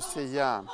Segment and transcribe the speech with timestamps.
[0.00, 0.64] Lucia.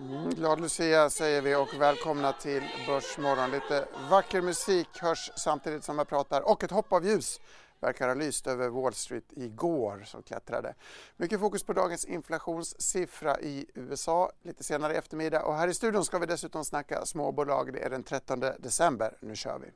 [0.00, 3.50] Mm, glad Lucia säger vi och välkomna till Börsmorgon.
[3.50, 7.40] Lite vacker musik hörs samtidigt som jag pratar och ett hopp av ljus
[7.80, 10.74] verkar ha lyst över Wall Street igår som klättrade.
[11.16, 16.04] Mycket fokus på dagens inflationssiffra i USA lite senare i eftermiddag och här i studion
[16.04, 17.72] ska vi dessutom snacka småbolag.
[17.72, 19.16] Det är den 13 december.
[19.20, 19.70] Nu kör vi!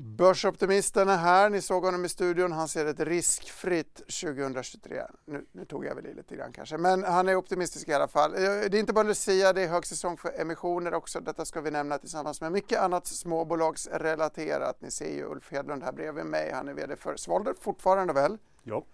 [0.00, 1.50] Börsoptimisten är här.
[1.50, 2.52] Ni såg honom i studion.
[2.52, 5.02] Han ser ett riskfritt 2023.
[5.24, 8.08] Nu, nu, tog jag väl i lite grann kanske, men han är optimistisk i alla
[8.08, 8.34] fall.
[8.34, 11.20] Eh, det är inte bara Lucia, det är högsäsong för emissioner också.
[11.20, 14.80] Detta ska vi nämna tillsammans med mycket annat småbolagsrelaterat.
[14.80, 16.52] Ni ser ju Ulf Hedlund här bredvid mig.
[16.52, 18.38] Han är VD för Svolder fortfarande väl?
[18.62, 18.84] Ja.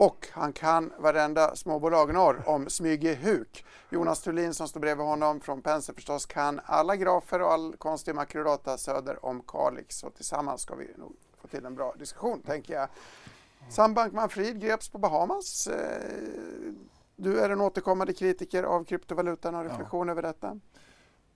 [0.00, 3.64] Och han kan varenda småbolag norr om Smyge-Huk.
[3.90, 8.14] Jonas Thulin som står bredvid honom från Penser förstås kan alla grafer och all konstig
[8.14, 10.02] makrodata söder om Kalix.
[10.02, 12.88] Och tillsammans ska vi nog få till en bra diskussion tänker jag.
[13.70, 15.66] Sam Bankman-Frid greps på Bahamas.
[15.66, 16.72] Eh,
[17.16, 20.12] du är en återkommande kritiker av kryptovalutan och reflektion ja.
[20.12, 20.60] över detta.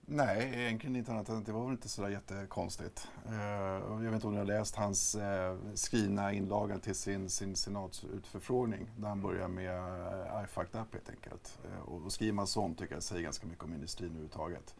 [0.05, 3.07] Nej, egentligen inte annat än att det var väl inte sådär jättekonstigt.
[3.29, 7.55] Uh, jag vet inte om ni har läst hans uh, skrivna inlaga till sin, sin
[7.55, 11.59] senatsutförfrågning där han börjar med uh, I fucked up helt enkelt.
[11.65, 14.75] Uh, och, och skriver man sånt tycker jag säger ganska mycket om industrin överhuvudtaget.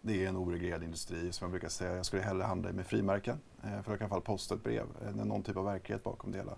[0.00, 3.40] Det är en oreglerad industri som jag brukar säga, jag skulle hellre handla med frimärken
[3.60, 6.04] för jag kan i alla fall posta ett brev Det är någon typ av verklighet
[6.04, 6.56] bakom det hela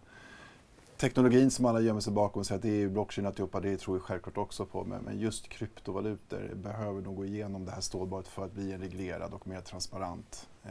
[1.01, 3.95] teknologin som alla gömmer sig bakom och säger att det är blockchain alltihopa, det tror
[3.95, 4.84] vi självklart också på.
[4.84, 9.34] Men, just kryptovalutor behöver nog gå igenom det här stålbadet för att bli en reglerad
[9.34, 10.71] och mer transparent eh,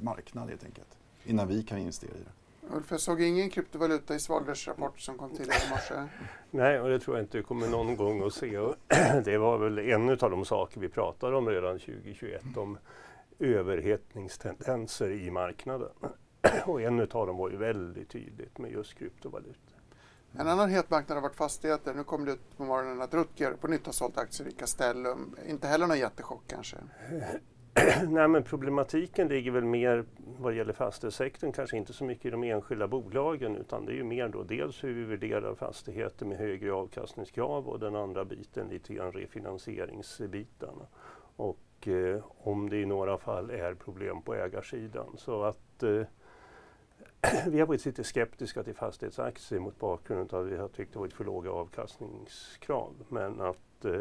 [0.00, 0.98] marknad helt enkelt.
[1.24, 2.76] Innan vi kan investera i det.
[2.76, 5.94] Ulf, jag såg ingen kryptovaluta i Svalbers rapport som kom tidigare i morse.
[6.50, 8.58] Nej, och det tror jag inte kommer någon gång att se.
[9.24, 12.78] det var väl en av de saker vi pratade om redan 2021, om
[13.38, 15.90] överhettningstendenser i marknaden.
[16.66, 19.76] och en av dem var ju väldigt tydligt med just kryptovalutor.
[20.38, 21.94] En annan het marknad har varit fastigheter.
[21.94, 25.36] Nu kom det ut på morgonen att Rutger på nytt har sålt aktier i Castellum.
[25.48, 26.76] Inte heller någon jättechock kanske?
[28.08, 30.04] Nej, men problematiken ligger väl mer
[30.38, 34.04] vad gäller fastighetssektorn, kanske inte så mycket i de enskilda bolagen utan det är ju
[34.04, 38.94] mer då dels hur vi värderar fastigheter med högre avkastningskrav och den andra biten lite
[38.94, 40.86] grann refinansieringsbitarna.
[41.36, 45.14] Och eh, om det i några fall är problem på ägarsidan.
[45.16, 46.02] Så att eh,
[47.46, 50.98] vi har varit lite skeptiska till fastighetsaktier mot bakgrund av att vi har tyckt det
[50.98, 52.94] varit för låga avkastningskrav.
[53.08, 54.00] Men att eh,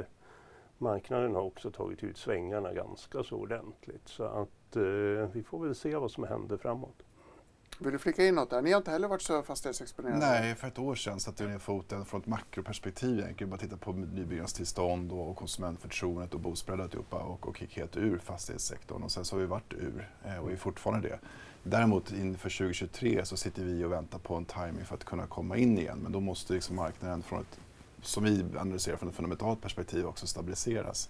[0.77, 4.07] marknaden har också tagit ut svängarna ganska så ordentligt.
[4.07, 7.03] Så att eh, vi får väl se vad som händer framåt.
[7.79, 8.61] Vill du flika in något där?
[8.61, 10.19] Ni har inte heller varit så fastighetsexponerade?
[10.19, 13.49] Nej, för ett år sedan satte vi ner foten från ett makroperspektiv egentligen.
[13.49, 19.03] Bara titta på nybyggnadstillstånd och konsumentförtroendet och bospreadet och, och gick helt ur fastighetssektorn.
[19.03, 21.19] Och sen så har vi varit ur eh, och är fortfarande det.
[21.63, 25.57] Däremot inför 2023 så sitter vi och väntar på en timing för att kunna komma
[25.57, 25.99] in igen.
[26.03, 27.59] Men då måste liksom marknaden från ett,
[28.01, 31.09] som vi analyserar från ett fundamentalt perspektiv också stabiliseras.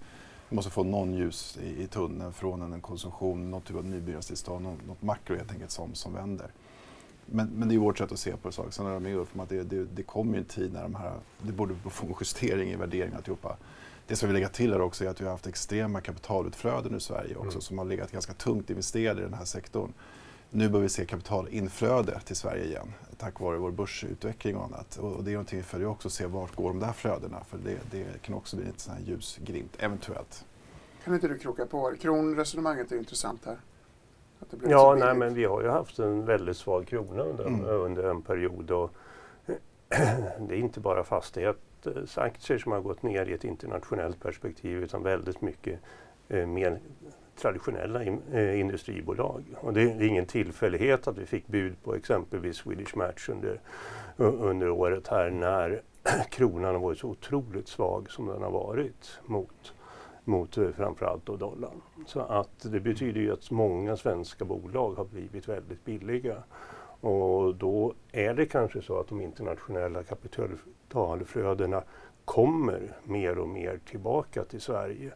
[0.56, 4.88] Måste få någon ljus i, i tunneln från en konsumtion, något typ av nybyggnadstillstånd, något,
[4.88, 6.52] något makro helt enkelt som, som vänder.
[7.26, 8.72] Men, men det är vårt sätt att se på saker.
[8.72, 10.96] Sen är jag med Ulf om att det, det, det kommer en tid när de
[10.96, 13.58] här, det borde få en justering i värderingen alltihopa.
[14.08, 17.00] Det som vi lägga till är också är att vi har haft extrema kapitalutflöden i
[17.00, 17.62] Sverige också mm.
[17.62, 19.94] som har legat ganska tungt investerade i den här sektorn.
[20.58, 24.98] Nu börjar vi se kapitalinflöde till Sverige igen tack vare vår börsutveckling och annat.
[24.98, 27.58] Och det är någonting vi följer också och ser vart går de där flödena för
[27.58, 30.46] det, det kan också bli en sån här ljusglimt, eventuellt.
[31.04, 31.94] Kan inte du kroka på?
[32.02, 33.58] Kronresonemanget är intressant här.
[34.68, 37.66] ja, nej, men vi har ju haft en väldigt svag krona under, mm.
[37.66, 38.72] under en period.
[38.72, 38.92] Och
[40.40, 45.42] det är inte bara fastighetsaktier som har gått ner i ett internationellt perspektiv utan väldigt
[45.42, 45.80] mycket
[46.28, 46.80] eh, mer
[47.36, 49.44] traditionella in, eh, industribolag.
[49.60, 53.60] Och det är ingen tillfällighet att vi fick bud på exempelvis Swedish Match under,
[54.18, 55.82] under året här när
[56.30, 59.74] kronan har varit så otroligt svag som den har varit mot,
[60.24, 61.82] mot eh, framförallt då dollarn.
[62.06, 66.44] Så att det betyder ju att många svenska bolag har blivit väldigt billiga.
[67.00, 71.84] Och då är det kanske så att de internationella kapitalflödena
[72.26, 75.12] kommer mer och mer tillbaka till Sverige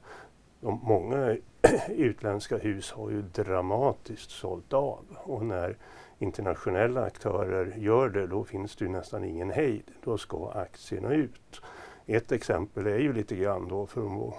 [0.61, 1.37] de, många
[1.89, 5.77] utländska hus har ju dramatiskt sålt av och när
[6.19, 9.83] internationella aktörer gör det då finns det ju nästan ingen hejd.
[10.03, 11.61] Då ska aktierna ut.
[12.05, 14.35] Ett exempel är ju lite grann då från vår,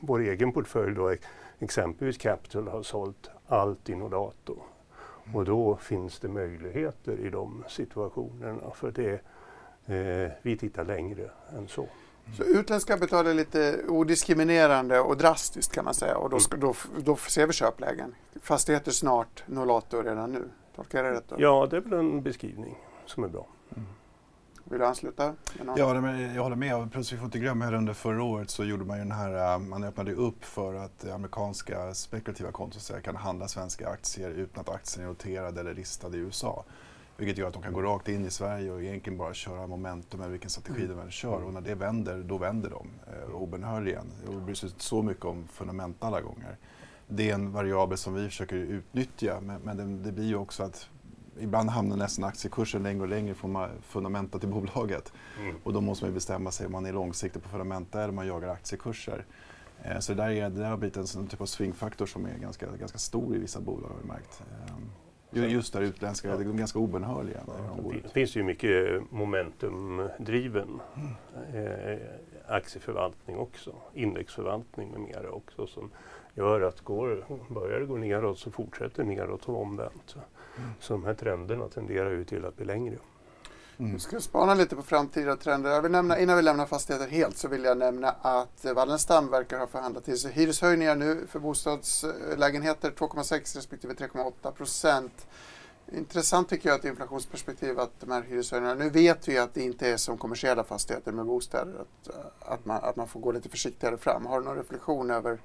[0.00, 1.14] vår egen portfölj då
[1.58, 4.56] exempelvis Capital har sålt allt i Norddato.
[5.34, 9.12] Och då finns det möjligheter i de situationerna för det,
[9.86, 11.88] eh, vi tittar längre än så.
[12.36, 16.74] Så utländskt kapital är lite odiskriminerande och drastiskt kan man säga och då, ska, då,
[16.98, 18.14] då ser vi köplägen.
[18.42, 20.48] Fastigheter snart, Nolato redan nu.
[20.76, 21.28] Tolkar jag det rätt?
[21.28, 21.36] Då?
[21.38, 23.46] Ja, det är väl en beskrivning som är bra.
[23.76, 23.86] Mm.
[24.64, 25.34] Vill du ansluta?
[25.66, 25.86] Ja, jag
[26.42, 26.92] håller med.
[26.92, 29.54] Plus vi får inte glömma här under förra året så gjorde man ju den här,
[29.54, 34.68] äh, man öppnade upp för att amerikanska spekulativa konton kan handla svenska aktier utan att
[34.68, 36.64] aktien är noterad eller listad i USA.
[37.16, 40.20] Vilket gör att de kan gå rakt in i Sverige och egentligen bara köra momentum
[40.20, 41.44] med vilken strategi de väl kör.
[41.44, 44.06] Och när det vänder, då vänder de eh, obönhörligen.
[44.26, 46.56] Och det bryr sig inte så mycket om fundament alla gånger.
[47.08, 50.62] Det är en variabel som vi försöker utnyttja men, men det, det blir ju också
[50.62, 50.88] att
[51.40, 55.12] ibland hamnar nästan aktiekursen längre och längre från fundamenta till bolaget.
[55.40, 55.56] Mm.
[55.62, 58.26] Och då måste man bestämma sig om man är långsiktig på fundamenta eller om man
[58.26, 59.24] jagar aktiekurser.
[59.82, 62.26] Eh, så det där, är, det där har blivit en, en typ av swingfaktor som
[62.26, 64.42] är ganska, ganska stor i vissa bolag har vi märkt.
[64.50, 64.74] Eh,
[65.32, 66.36] just där utländska, ja.
[66.36, 67.40] de är ganska obönhörliga.
[67.46, 70.80] Ja, det finns ju mycket momentumdriven
[71.54, 71.98] eh,
[72.46, 75.90] aktieförvaltning också, indexförvaltning med mera också som
[76.34, 80.16] gör att går, börjar det gå neråt så fortsätter neråt och omvänt.
[80.58, 80.70] Mm.
[80.80, 82.96] Så de här trenderna tenderar ju till att bli längre.
[83.78, 83.92] Mm.
[83.92, 85.70] Vi ska spana lite på framtida trender.
[85.70, 89.58] Jag vill nämna, innan vi lämnar fastigheter helt så vill jag nämna att Wallenstam verkar
[89.58, 95.26] ha förhandlat till sig hyreshöjningar nu för bostadslägenheter 2,6 respektive 3,8 procent.
[95.92, 99.88] Intressant tycker jag att inflationsperspektiv att de här hyreshöjningarna, nu vet vi att det inte
[99.88, 103.96] är som kommersiella fastigheter med bostäder, att, att, man, att man får gå lite försiktigare
[103.96, 104.26] fram.
[104.26, 105.38] Har du någon reflektion över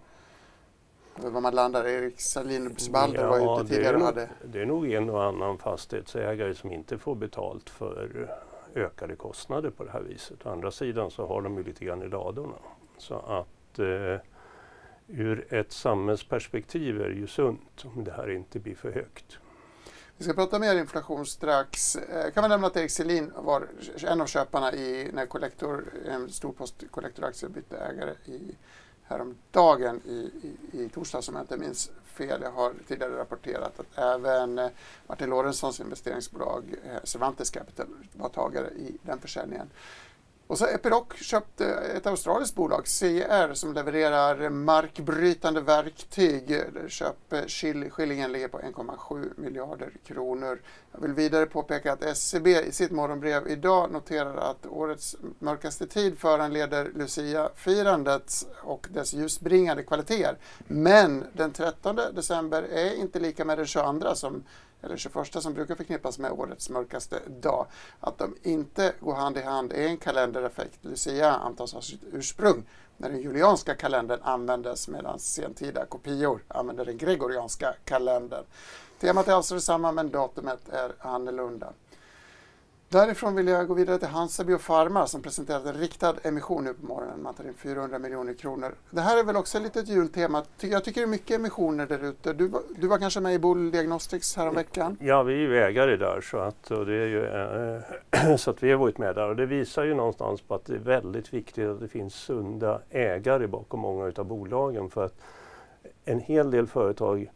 [1.22, 1.88] var man landar.
[1.88, 4.30] Erik Sahlins Balder ja, var ute tidigare och hade...
[4.46, 8.30] Det är nog en och annan fastighetsägare som inte får betalt för
[8.76, 10.46] ökade kostnader på det här viset.
[10.46, 12.56] Å andra sidan så har de ju lite grann i ladorna.
[12.98, 14.22] Så att eh,
[15.08, 19.40] ur ett samhällsperspektiv är det ju sunt om det här inte blir för högt.
[20.18, 21.96] Vi ska prata mer inflation strax.
[21.96, 23.68] Eh, kan man nämna att Erik Selin var
[24.04, 28.56] en av köparna i när Collector, en stor post Collector-aktie bytte ägare i
[29.08, 30.32] häromdagen i,
[30.72, 32.42] i, i torsdags om jag inte minns fel.
[32.42, 34.70] Jag har tidigare rapporterat att även eh,
[35.08, 39.70] Martin Lorentzons investeringsbolag eh, Cervantes Capital var tagare i den försäljningen.
[40.48, 46.62] Och så Epiroc köpte ett australiskt bolag, CR, som levererar markbrytande verktyg.
[46.88, 50.62] Köpeskillingen eh, ligger på 1,7 miljarder kronor.
[50.92, 56.20] Jag vill vidare påpeka att SCB i sitt morgonbrev idag noterar att årets mörkaste tid
[56.20, 60.38] föranleder Lucia-firandet och dess ljusbringande kvaliteter.
[60.68, 64.44] Men den 13 december är inte lika med den 22 som
[64.82, 67.66] eller 21 som brukar förknippas med årets mörkaste dag.
[68.00, 70.80] Att de inte går hand i hand är en kalendereffekt.
[70.82, 72.64] Lucia antas ha sitt ursprung
[72.98, 78.44] när den julianska kalendern användes medan sentida kopior använde den gregorianska kalendern.
[79.00, 81.74] Temat är alltså detsamma men datumet är annorlunda.
[82.90, 86.86] Därifrån vill jag gå vidare till Hansa Biopharma som presenterade en riktad emission nu på
[86.86, 87.24] morgonen.
[87.24, 88.76] Man tar in 400 miljoner kronor.
[88.90, 90.44] Det här är väl också ett litet jultema.
[90.60, 92.34] Jag tycker det är mycket emissioner där ute.
[92.34, 94.98] Du, du var kanske med i Boll Diagnostics häromveckan?
[95.02, 97.26] Ja, vi är ju ägare där så att, och det är ju,
[98.12, 99.30] äh, så att vi har varit med där.
[99.30, 102.82] Och det visar ju någonstans på att det är väldigt viktigt att det finns sunda
[102.90, 104.90] ägare bakom många av bolagen.
[104.90, 105.16] För att
[106.06, 107.32] en hel del företag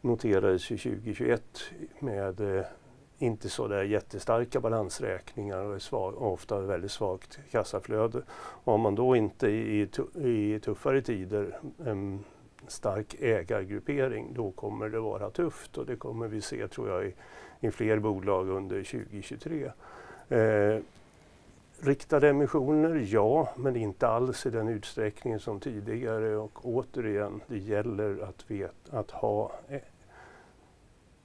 [0.00, 1.42] noterades ju 2021
[1.98, 2.64] med äh,
[3.18, 8.22] inte så där jättestarka balansräkningar och, svag, och ofta väldigt svagt kassaflöde.
[8.36, 12.24] Och om man då inte i, i tuffare tider en
[12.66, 17.14] stark ägargruppering, då kommer det vara tufft och det kommer vi se tror jag i,
[17.60, 19.70] i fler bolag under 2023.
[20.28, 20.78] Eh,
[21.80, 28.22] riktade emissioner, ja, men inte alls i den utsträckning som tidigare och återigen, det gäller
[28.22, 29.80] att, vet, att ha eh,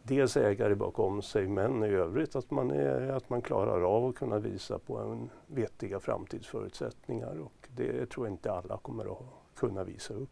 [0.09, 4.15] dels ägare bakom sig men i övrigt att man, är, att man klarar av att
[4.15, 9.25] kunna visa på en vettiga framtidsförutsättningar och det tror jag inte alla kommer att
[9.55, 10.29] kunna visa upp.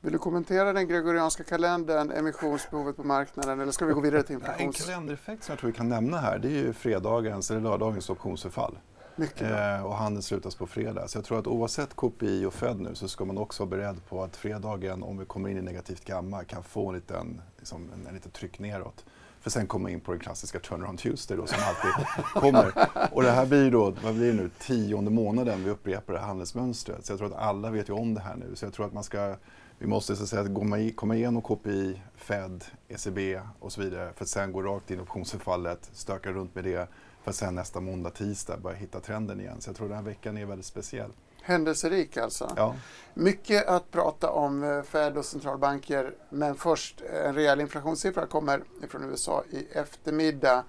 [0.00, 4.34] Vill du kommentera den gregorianska kalendern, emissionsbehovet på marknaden eller ska vi gå vidare till
[4.34, 4.80] inflations...
[4.80, 8.10] En kalendereffekt som jag tror vi kan nämna här det är ju fredagens eller lördagens
[8.10, 8.78] optionsförfall.
[9.18, 11.08] Eh, och handeln slutas på fredag.
[11.08, 14.06] Så jag tror att oavsett KPI och Fed nu så ska man också vara beredd
[14.08, 17.90] på att fredagen, om vi kommer in i negativt gamma, kan få en liten, liksom,
[17.94, 19.04] en, en liten tryck neråt
[19.46, 22.88] för sen komma in på den klassiska turnaround Tuesday då, som alltid kommer.
[23.12, 26.26] Och det här blir då, vad blir det nu, tionde månaden vi upprepar det här
[26.26, 27.06] handelsmönstret.
[27.06, 28.56] Så jag tror att alla vet ju om det här nu.
[28.56, 29.36] Så jag tror att man ska,
[29.78, 34.28] vi måste så att säga komma igenom KPI, Fed, ECB och så vidare för att
[34.28, 36.88] sen gå rakt in i optionsförfallet, stöka runt med det
[37.22, 39.60] för att sen nästa måndag, tisdag börja hitta trenden igen.
[39.60, 41.10] Så jag tror den här veckan är väldigt speciell.
[41.46, 42.52] Händelserik alltså.
[42.56, 42.74] Ja.
[43.14, 49.10] Mycket att prata om eh, Fed och centralbanker men först en rejäl inflationssiffra kommer från
[49.10, 50.64] USA i eftermiddag.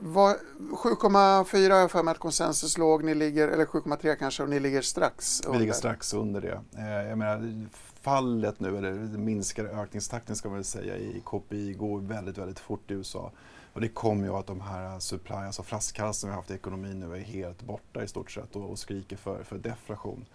[0.00, 4.60] 7,4 har jag för mig att konsensus låg, ni ligger, eller 7,3 kanske, och ni
[4.60, 5.52] ligger strax under.
[5.52, 6.60] Vi ligger strax under det.
[6.78, 7.66] Eh, jag menar,
[8.00, 12.90] fallet nu, eller minskade ökningstakten ska man väl säga, i KPI går väldigt, väldigt fort
[12.90, 13.32] i USA.
[13.74, 16.54] Och det kommer ju av att de här eh, supply, alltså flaskhalsen vi haft i
[16.54, 20.26] ekonomin nu är helt borta i stort sett och, och skriker för, för deflation.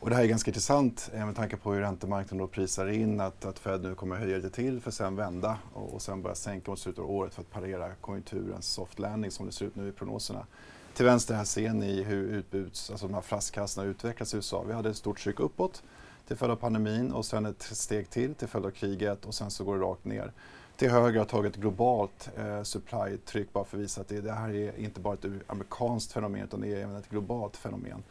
[0.00, 3.20] Och det här är ganska intressant eh, med tanke på hur räntemarknaden då prisar in
[3.20, 6.22] att, att Fed nu kommer höja lite till för att sen vända och, och sen
[6.22, 9.66] börja sänka mot slutet av året för att parera konjunkturens soft landing som det ser
[9.66, 10.46] ut nu i prognoserna.
[10.94, 14.64] Till vänster här ser ni hur utbuds, alltså de här flaskhalsarna utvecklas i USA.
[14.66, 15.82] Vi hade ett stort tryck uppåt
[16.26, 19.50] till följd av pandemin och sen ett steg till till följd av kriget och sen
[19.50, 20.32] så går det rakt ner
[20.76, 24.32] till höger har tagit ett globalt eh, supply-tryck bara för att visa att det, det,
[24.32, 28.02] här är inte bara ett amerikanskt fenomen utan det är även ett globalt fenomen.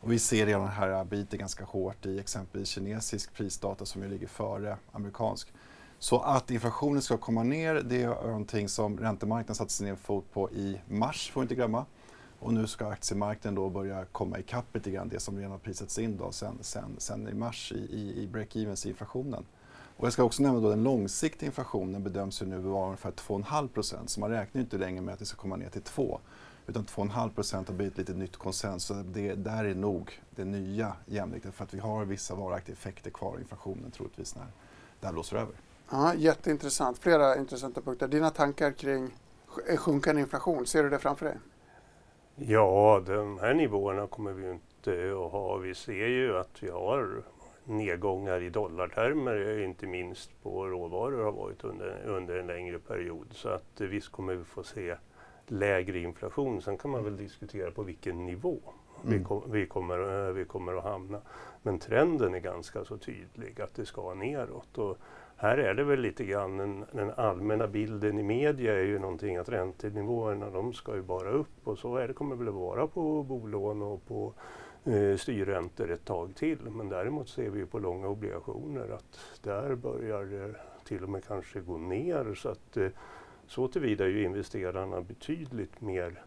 [0.00, 4.26] Och vi ser redan här biter ganska hårt i exempelvis kinesisk prisdata som ju ligger
[4.26, 5.52] före amerikansk.
[5.98, 10.50] Så att inflationen ska komma ner, det är någonting som räntemarknaden satte sin fot på
[10.50, 11.84] i mars, får vi inte glömma.
[12.38, 15.98] Och nu ska aktiemarknaden då börja komma ikapp lite grann, det som redan har prisats
[15.98, 19.44] in då sen, sen, sen i mars i, i, i break-evens i inflationen.
[19.96, 23.68] Och jag ska också nämna att den långsiktiga inflationen bedöms ju nu vara ungefär 2,5
[23.68, 24.10] procent.
[24.10, 26.20] Så man räknar inte längre med att det ska komma ner till 2.
[26.66, 28.84] Utan 2,5 procent har blivit lite nytt konsens.
[28.84, 33.10] Så det där är nog det nya jämvikten för att vi har vissa varaktiga effekter
[33.10, 34.46] kvar i inflationen troligtvis när
[35.00, 35.54] det här blåser över.
[35.90, 36.98] Ja, jätteintressant.
[36.98, 38.08] Flera intressanta punkter.
[38.08, 39.10] Dina tankar kring
[39.76, 41.38] sjunkande inflation, ser du det framför dig?
[42.36, 45.56] Ja, de här nivåerna kommer vi inte att ha.
[45.56, 47.22] Vi ser ju att vi har
[47.64, 53.26] nedgångar i dollartermer, inte minst på råvaror, har varit under, under en längre period.
[53.30, 54.96] Så att eh, visst kommer vi få se
[55.46, 56.62] lägre inflation.
[56.62, 58.58] Sen kan man väl diskutera på vilken nivå
[59.04, 59.18] mm.
[59.18, 61.20] vi, kom, vi, kommer, eh, vi kommer att hamna.
[61.62, 64.78] Men trenden är ganska så tydlig att det ska neråt.
[64.78, 64.98] Och
[65.36, 69.36] här är det väl lite grann den, den allmänna bilden i media är ju någonting
[69.36, 72.86] att räntenivåerna de ska ju bara upp och så är det, kommer det väl vara
[72.86, 74.34] på bolån och på
[74.84, 76.70] eh, styrräntor ett tag till.
[76.70, 81.60] Men däremot ser vi på långa obligationer att där börjar det till och med kanske
[81.60, 82.34] gå ner.
[82.34, 82.88] Så att eh,
[83.46, 86.24] så tillvida är ju investerarna betydligt mer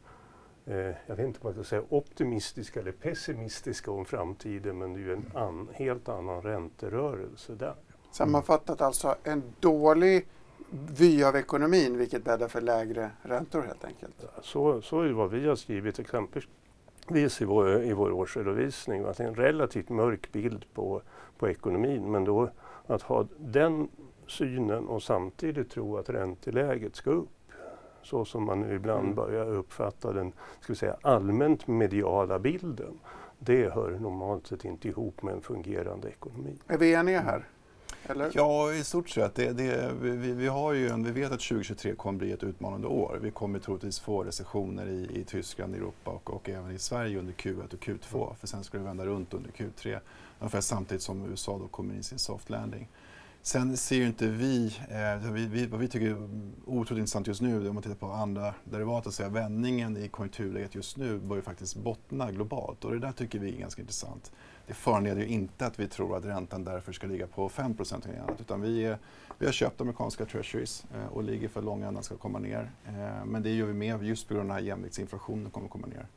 [0.66, 5.00] eh, jag vet inte om man ska säga optimistiska eller pessimistiska om framtiden men det
[5.00, 7.76] är ju en an, helt annan ränterörelse där.
[8.12, 10.28] Sammanfattat alltså en dålig
[10.98, 14.26] vy av ekonomin vilket bäddar för lägre räntor helt enkelt?
[14.42, 16.50] Så, så är vad vi har skrivit exempelvis
[17.12, 19.06] vis i vår, i vår årsredovisning.
[19.06, 21.02] Att det är en relativt mörk bild på,
[21.38, 22.12] på ekonomin.
[22.12, 22.50] Men då
[22.88, 23.88] att ha den
[24.28, 27.30] synen och samtidigt tro att ränteläget ska upp
[28.04, 29.16] så som man nu ibland mm.
[29.16, 33.00] börjar uppfatta den ska vi säga, allmänt mediala bilden.
[33.40, 36.56] Det hör normalt sett inte ihop med en fungerande ekonomi.
[36.68, 37.46] Är vi eniga här?
[38.06, 38.32] Eller?
[38.34, 39.36] Ja, i stort sett.
[39.36, 42.88] Det, det, vi, vi, har ju en, vi vet att 2023 kommer bli ett utmanande
[42.88, 43.20] år.
[43.22, 47.34] Vi kommer troligtvis få recessioner i, i Tyskland, Europa och, och även i Sverige under
[47.34, 48.36] Q1 och Q2.
[48.36, 50.00] För sen ska det vända runt under Q3.
[50.40, 52.90] Ungefär samtidigt som USA då kommer in sin soft landing.
[53.48, 56.30] Sen ser ju inte vi, eh, vi, vi, vad vi tycker är
[56.66, 60.76] otroligt intressant just nu, om man tittar på andra derivat, att säga vändningen i konjunkturläget
[60.76, 64.32] just nu börjar faktiskt bottna globalt och det där tycker vi är ganska intressant
[64.68, 68.42] det föranleder ju inte att vi tror att räntan därför ska ligga på 5 annat,
[68.42, 68.98] utan vi, är,
[69.38, 72.72] vi har köpt amerikanska treasuries eh, och ligger för långa ändan ska komma ner.
[72.88, 76.08] Eh, men det gör vi med just på grund av att jämviktsinflationen kommer komma ner.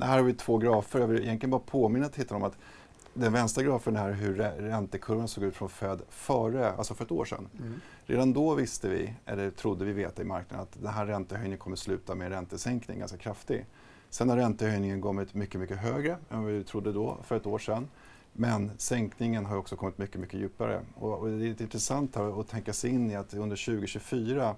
[0.00, 1.00] Här har vi två grafer.
[1.00, 2.58] Jag vill egentligen bara påminna tittarna om att
[3.14, 7.24] den vänstra grafen är hur räntekurvan såg ut från Fed före, alltså för ett år
[7.24, 7.48] sedan.
[7.58, 7.80] Mm.
[8.06, 11.76] Redan då visste vi, eller trodde vi veta i marknaden, att den här räntehöjningen kommer
[11.76, 13.66] sluta med en räntesänkning ganska kraftig.
[14.14, 17.58] Sen har räntehöjningen kommit mycket, mycket högre än vad vi trodde då för ett år
[17.58, 17.88] sedan.
[18.32, 20.80] Men sänkningen har också kommit mycket, mycket djupare.
[20.94, 24.54] Och, och det är intressant att tänka sig in i att under 2024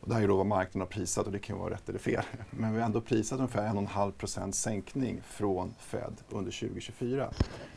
[0.00, 1.98] och det här är då vad marknaden har prisat och det kan vara rätt eller
[1.98, 2.22] fel.
[2.50, 7.30] Men vi har ändå prisat ungefär 1,5% sänkning från Fed under 2024.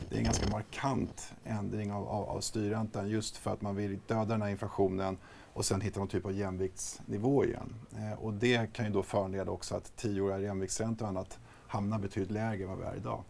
[0.08, 3.98] Det är en ganska markant ändring av, av, av styrräntan just för att man vill
[4.06, 5.16] döda den här inflationen
[5.52, 7.74] och sen hitta någon typ av jämviktsnivå igen.
[7.96, 12.30] Eh, och det kan ju då föranleda också att tioåriga jämviktsräntor och annat hamnar betydligt
[12.30, 13.24] lägre än vad vi är idag.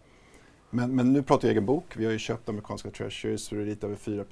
[0.73, 1.97] Men, men, nu pratar jag egen bok.
[1.97, 4.25] Vi har ju köpt amerikanska treasuries för lite över 4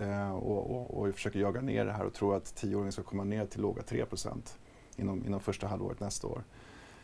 [0.00, 3.02] eh, och, och, och vi försöker jaga ner det här och tror att tioåringen ska
[3.02, 4.32] komma ner till låga 3%
[4.96, 6.44] inom, inom första halvåret nästa år.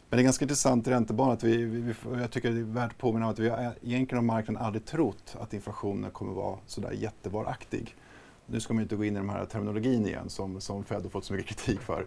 [0.08, 1.32] Men det är ganska intressant räntebana.
[1.32, 3.70] att vi, vi, jag tycker det är värt att påminna om att vi har eh,
[3.82, 7.96] egentligen har marknaden aldrig trott att inflationen kommer vara sådär jättevaraktig.
[8.46, 11.10] Nu ska man inte gå in i den här terminologin igen som, som Fed har
[11.10, 12.06] fått så mycket kritik för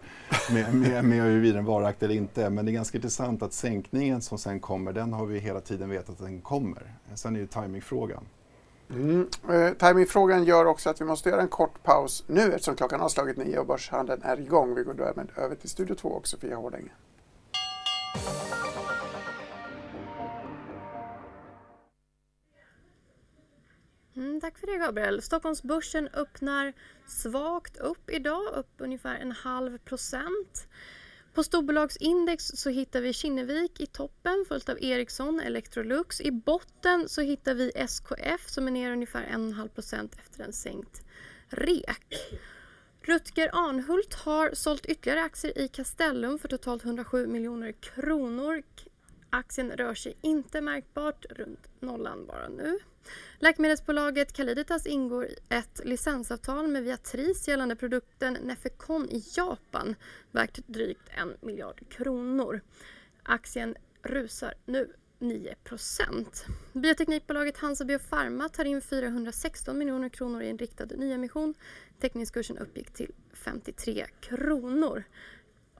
[0.52, 2.50] med, med, med huruvida den varaktig eller inte.
[2.50, 5.90] Men det är ganska intressant att sänkningen som sen kommer, den har vi hela tiden
[5.90, 6.82] vetat att den kommer.
[7.14, 8.24] Sen är det timingfrågan.
[8.90, 9.28] Mm.
[9.50, 13.08] Eh, timingfrågan gör också att vi måste göra en kort paus nu eftersom klockan har
[13.08, 14.74] slagit nio och börshandeln är igång.
[14.74, 16.90] Vi går därmed över till Studio 2 och Sofia Hårdänge.
[24.16, 25.22] Mm, tack för det Gabriel.
[25.22, 26.72] Stockholmsbörsen öppnar
[27.06, 30.68] svagt upp idag, upp ungefär en halv procent.
[31.34, 36.20] På storbolagsindex så hittar vi Kinnevik i toppen följt av Ericsson, Electrolux.
[36.20, 41.04] I botten så hittar vi SKF som är ner ungefär 1,5 procent efter en sänkt
[41.48, 42.14] REK.
[43.02, 48.62] Rutger Arnhult har sålt ytterligare aktier i Castellum för totalt 107 miljoner kronor.
[49.30, 52.78] Aktien rör sig inte märkbart runt nollan bara nu.
[53.38, 59.94] Läkemedelsbolaget Caliditas ingår ett licensavtal med Viatris gällande produkten Nefecon i Japan
[60.30, 62.60] värt drygt en miljard kronor.
[63.22, 66.26] Aktien rusar nu 9%
[66.72, 71.54] Bioteknikbolaget Hansa Biopharma tar in 416 miljoner kronor i en riktad nyemission.
[72.00, 75.04] Teckningskursen uppgick till 53 kronor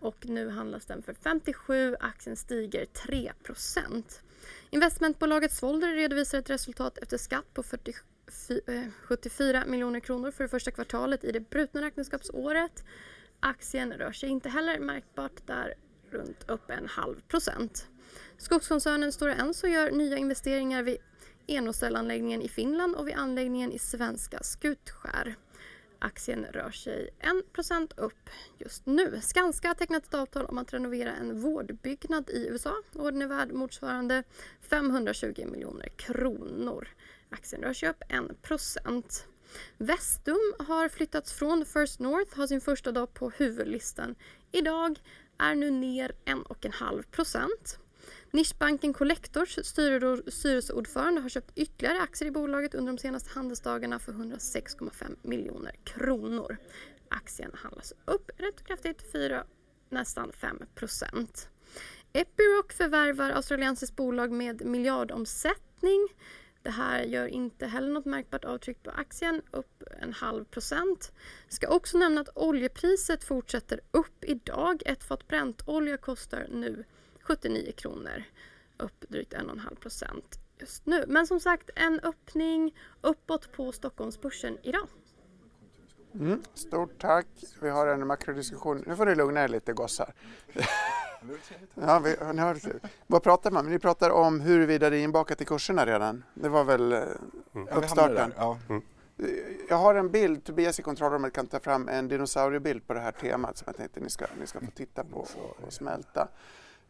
[0.01, 1.97] och nu handlas den för 57.
[2.01, 3.33] Aktien stiger 3
[4.71, 7.93] Investmentbolaget Svolder redovisar ett resultat efter skatt på 40,
[9.03, 12.85] 74 eh, miljoner kronor för det första kvartalet i det brutna räkenskapsåret.
[13.41, 15.75] Aktien rör sig inte heller märkbart där
[16.11, 17.89] runt upp en halv procent.
[18.39, 20.99] Skogskoncernen Stora Enso gör nya investeringar vid
[21.47, 25.37] Enocellanläggningen i Finland och vid anläggningen i svenska Skutskär.
[26.07, 27.11] Aktien rör sig
[27.55, 29.21] 1% upp just nu.
[29.23, 32.75] Skanska har tecknat ett avtal om att renovera en vårdbyggnad i USA.
[32.93, 34.23] och den är värd motsvarande
[34.61, 36.89] 520 miljoner kronor.
[37.31, 39.25] Aktien rör sig upp 1%
[39.79, 44.15] Vestum har flyttats från First North, har sin första dag på huvudlistan.
[44.53, 45.01] Idag
[45.39, 47.77] är nu ner 1,5
[48.37, 55.17] Nischbanken Collectors styrelseordförande har köpt ytterligare aktier i bolaget under de senaste handelsdagarna för 106,5
[55.23, 56.57] miljoner kronor.
[57.09, 59.45] Aktien handlas upp rätt kraftigt, 4,
[59.89, 61.49] nästan 5 procent.
[62.13, 66.09] Epiroc förvärvar australiensiskt bolag med miljardomsättning.
[66.63, 71.13] Det här gör inte heller något märkbart avtryck på aktien, upp en halv procent.
[71.49, 74.83] Ska också nämna att oljepriset fortsätter upp idag.
[74.87, 76.85] Ett fat Brentolja kostar nu
[77.27, 78.25] 79 kronor,
[78.77, 81.05] upp drygt 1,5 procent just nu.
[81.09, 84.89] Men som sagt, en öppning uppåt på Stockholmsbörsen idag.
[86.15, 87.27] Mm, stort tack.
[87.61, 88.85] Vi har en makrodiskussion.
[88.87, 90.15] Nu får ni lugna er lite gossar.
[91.75, 92.59] ja, vi, ni har,
[93.07, 96.25] vad pratar man Ni pratar om huruvida det är inbakat i kurserna redan.
[96.35, 97.03] Det var väl eh,
[97.55, 97.69] mm.
[97.69, 98.33] uppstarten?
[98.37, 98.83] Ja, mm.
[99.69, 103.13] Jag har en bild, Tobias i kontrollrummet kan ta fram en dinosauriebild på det här
[103.13, 106.29] temat som jag tänkte ni ska, ni ska få titta på och, och smälta.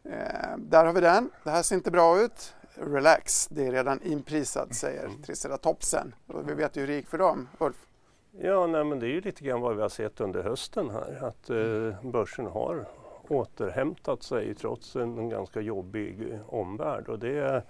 [0.09, 1.29] Eh, där har vi den.
[1.43, 2.53] Det här ser inte bra ut.
[2.73, 5.21] Relax, det är redan inprisat, säger mm.
[5.21, 6.15] Triceratopsen.
[6.27, 7.49] Och vi vet ju hur det gick för dem.
[7.59, 7.85] Ulf?
[8.31, 11.25] Ja, nej, men det är ju lite grann vad vi har sett under hösten här.
[11.25, 12.85] Att eh, börsen har
[13.27, 17.09] återhämtat sig trots en, ganska jobbig omvärld.
[17.09, 17.63] Och det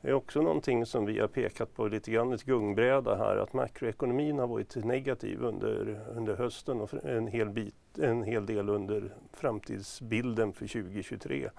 [0.00, 4.38] är också någonting som vi har pekat på lite grann ett gungbräda här att makroekonomin
[4.38, 10.52] har varit negativ under, under hösten och en hel, bit, en hel del under framtidsbilden
[10.52, 11.50] för 2023.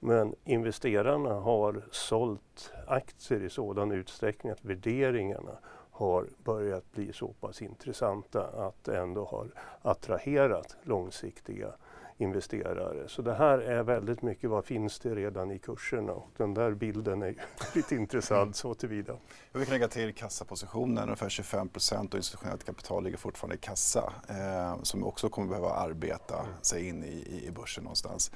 [0.00, 5.58] Men investerarna har sålt aktier i sådan utsträckning att värderingarna
[5.90, 9.48] har börjat bli så pass intressanta att det ändå har
[9.82, 11.72] attraherat långsiktiga
[12.18, 13.08] investerare.
[13.08, 16.70] Så det här är väldigt mycket vad finns det redan i kurserna och den där
[16.70, 17.34] bilden är
[17.74, 19.16] lite intressant så tillvida.
[19.52, 24.12] Jag vill lägga till kassapositionen, ungefär 25 procent och institutionellt kapital ligger fortfarande i kassa
[24.28, 28.32] eh, som också kommer behöva arbeta sig in i, i börsen någonstans.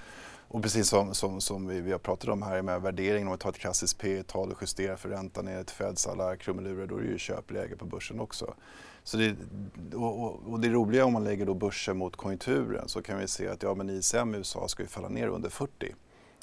[0.52, 3.38] Och precis som, som, som vi, vi, har pratat om här med värderingen, om vi
[3.38, 6.96] tar ett klassiskt P tal och justerar för räntan ner till Feds alla krumelurer, då
[6.96, 8.54] är det ju köpläge på börsen också.
[9.02, 9.36] Så det,
[9.94, 13.48] och, och, det roliga om man lägger då börsen mot konjunkturen så kan vi se
[13.48, 15.94] att ja, men ISM i USA ska ju falla ner under 40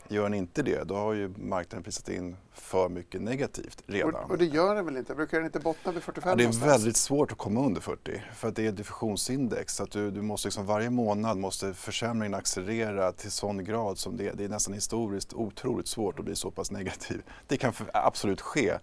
[0.10, 4.16] Gör den inte det, då har ju marknaden prisat in för mycket negativt redan.
[4.16, 5.16] Och, och det gör den väl inte?
[5.16, 6.74] Brukar den inte bottna vid 45 ja, Det är någonstans?
[6.74, 9.76] väldigt svårt att komma under 40 för att det är diffusionsindex.
[9.76, 14.18] Så att du, du måste liksom varje månad måste försämringen accelerera till sån grad som
[14.18, 17.22] det, det är nästan historiskt otroligt svårt att bli så pass negativ.
[17.48, 18.74] Det kan för, absolut ske,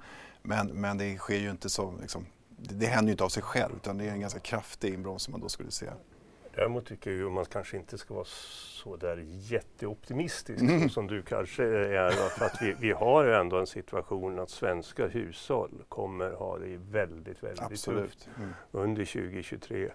[0.43, 3.43] men, men det sker ju inte så, liksom, det, det händer ju inte av sig
[3.43, 5.87] själv utan det är en ganska kraftig inbromsning man då skulle se.
[6.57, 10.89] Däremot tycker jag att man kanske inte ska vara så där jätteoptimistisk mm.
[10.89, 12.11] som du kanske är.
[12.11, 16.77] För att vi, vi har ju ändå en situation att svenska hushåll kommer ha det
[16.77, 18.11] väldigt, väldigt Absolut.
[18.11, 18.51] tufft mm.
[18.73, 19.91] under 2023.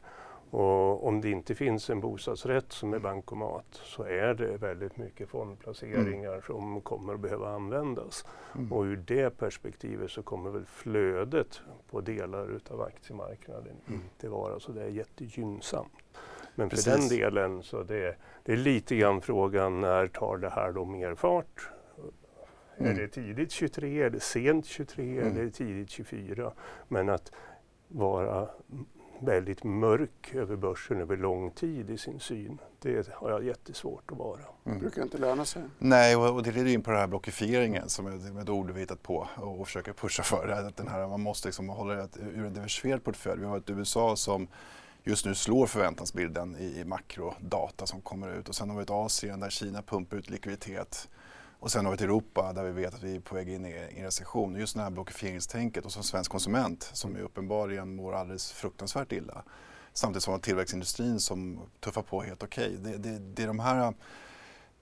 [0.51, 5.29] Och om det inte finns en bostadsrätt som är bankomat så är det väldigt mycket
[5.29, 6.41] fondplaceringar mm.
[6.41, 8.25] som kommer att behöva användas.
[8.55, 8.73] Mm.
[8.73, 14.01] Och ur det perspektivet så kommer väl flödet på delar utav aktiemarknaden mm.
[14.01, 15.91] inte vara så där jättegynnsamt.
[16.59, 17.09] Men för Precis.
[17.09, 21.15] den delen så det, det är lite grann frågan när tar det här då mer
[21.15, 21.69] fart?
[22.77, 22.91] Mm.
[22.91, 25.37] Är det tidigt 23, är det sent 23 mm.
[25.37, 26.51] eller tidigt 24?
[26.87, 27.31] Men att
[27.87, 28.47] vara
[29.19, 32.57] väldigt mörk över börsen över lång tid i sin syn.
[32.79, 34.39] Det har jag jättesvårt att vara.
[34.39, 34.77] Mm.
[34.77, 35.63] Det brukar inte löna sig.
[35.77, 39.03] Nej, och, det leder in på den här blockifieringen som är ett ord vi hittat
[39.03, 40.47] på och, och försöker pusha för.
[40.47, 43.41] Att den här, man måste liksom hålla det ur en diversifierad portfölj.
[43.41, 44.47] Vi har ett USA som
[45.09, 48.89] just nu slår förväntansbilden i, i makrodata som kommer ut och sen har vi ett
[48.89, 51.09] Asien där Kina pumpar ut likviditet
[51.59, 53.65] och sen har vi ett Europa där vi vet att vi är på väg in
[53.65, 54.55] i en recession.
[54.55, 59.43] Just det här blockifieringstänket och som svensk konsument som är uppenbarligen mår alldeles fruktansvärt illa.
[59.93, 62.77] Samtidigt som tillväxtindustrin som tuffar på helt okej.
[62.79, 62.91] Okay.
[62.91, 63.93] Det, det, det är de här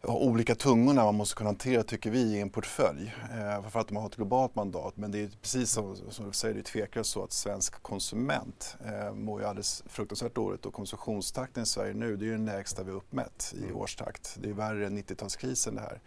[0.03, 3.15] olika tungorna man måste kunna hantera tycker vi i en portfölj.
[3.31, 4.97] Eh, för att de har ett globalt mandat.
[4.97, 8.77] Men det är precis som, som du säger, det är tveklöst så att svensk konsument
[8.85, 12.83] eh, mår ju alldeles fruktansvärt dåligt och konsumtionstakten i Sverige nu det är den lägsta
[12.83, 13.75] vi uppmätt i mm.
[13.75, 14.37] årstakt.
[14.41, 16.01] Det är värre än 90-talskrisen det här.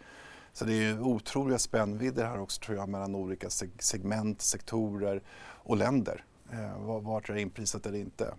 [0.53, 3.49] Så det är otroliga spännvidder här också tror jag mellan olika
[3.79, 5.23] segment, sektorer
[5.63, 6.25] och länder.
[6.51, 8.33] Eh, vart är det inprisat eller inte.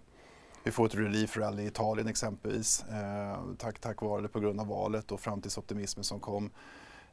[0.65, 4.61] Vi får ett relief rally i Italien exempelvis, eh, tack, tack vare eller på grund
[4.61, 6.51] av valet och framtidsoptimismen som kom.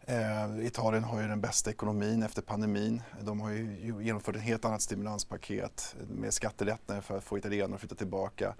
[0.01, 3.01] Eh, Italien har ju den bästa ekonomin efter pandemin.
[3.21, 7.79] De har ju genomfört ett helt annat stimulanspaket med skattelättnader för att få italienare att
[7.79, 8.55] flytta tillbaka.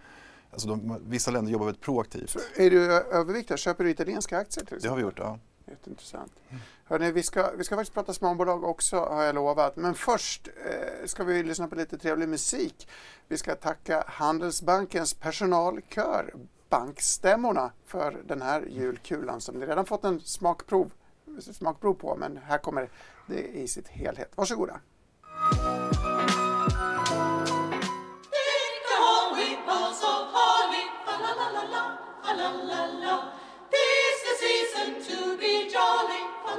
[0.52, 2.38] Alltså de, vissa länder jobbar väldigt proaktivt.
[2.58, 3.58] Är du överviktad?
[3.58, 4.82] Köper du italienska aktier till exempel?
[4.82, 5.40] Det har vi gjort, ja.
[5.70, 6.32] Jätteintressant.
[6.50, 6.62] Mm.
[6.86, 9.76] Hörrni, vi, ska, vi ska faktiskt prata småbolag också har jag lovat.
[9.76, 12.88] Men först eh, ska vi lyssna på lite trevlig musik.
[13.28, 16.34] Vi ska tacka Handelsbankens personalkör,
[16.70, 20.92] Bankstämmorna, för den här julkulan som ni redan fått en smakprov,
[21.40, 22.16] smakprov på.
[22.16, 22.90] Men här kommer
[23.28, 24.32] det i sitt helhet.
[24.36, 24.80] Varsågoda.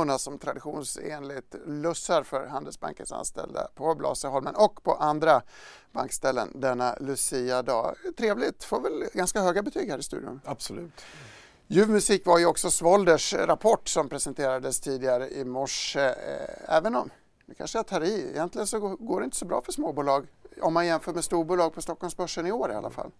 [0.00, 5.42] bankstämmorna som traditionsenligt lussar för Handelsbankens anställda på Blasieholmen och på andra
[5.92, 7.96] bankställen denna Lucia-dag.
[8.16, 10.40] Trevligt, får väl ganska höga betyg här i studion.
[10.44, 10.92] Absolut.
[11.66, 16.00] Ljuv musik var ju också Svolders rapport som presenterades tidigare i morse.
[16.00, 17.10] Eh, även om,
[17.46, 20.26] nu kanske jag tar i, egentligen så går det inte så bra för småbolag
[20.62, 23.10] om man jämför med storbolag på Stockholmsbörsen i år i alla fall.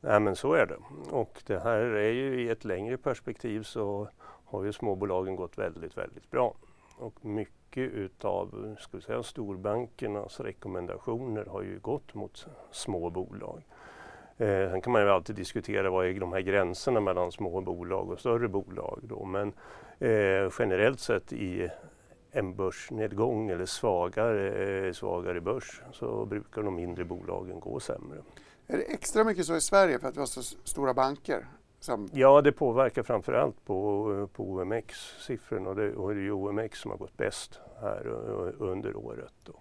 [0.00, 0.78] Nej men så är det.
[1.10, 4.08] Och det här är ju i ett längre perspektiv så
[4.54, 6.54] har ju småbolagen gått väldigt, väldigt bra.
[6.98, 13.62] Och mycket utav ska vi säga, storbankernas rekommendationer har ju gått mot små bolag.
[14.36, 18.10] Eh, sen kan man ju alltid diskutera vad är de här gränserna mellan små bolag
[18.10, 19.00] och större bolag.
[19.02, 19.24] Då.
[19.24, 19.48] Men
[19.98, 21.70] eh, generellt sett i
[22.30, 28.18] en börsnedgång eller svagare, eh, svagare börs så brukar de mindre bolagen gå sämre.
[28.66, 31.46] Är det extra mycket så i Sverige för att vi har så stora banker?
[31.84, 32.08] Som...
[32.12, 36.98] Ja, det påverkar framförallt på, på OMX-siffrorna och det, och det är OMX som har
[36.98, 38.06] gått bäst här
[38.58, 39.32] under året.
[39.42, 39.52] Då.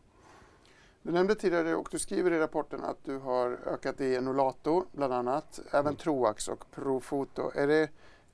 [1.01, 5.13] Du nämnde tidigare och du skriver i rapporten att du har ökat i Nolato bland
[5.13, 5.95] annat, även mm.
[5.95, 7.51] Troax och Profoto.
[7.55, 7.89] Är, det,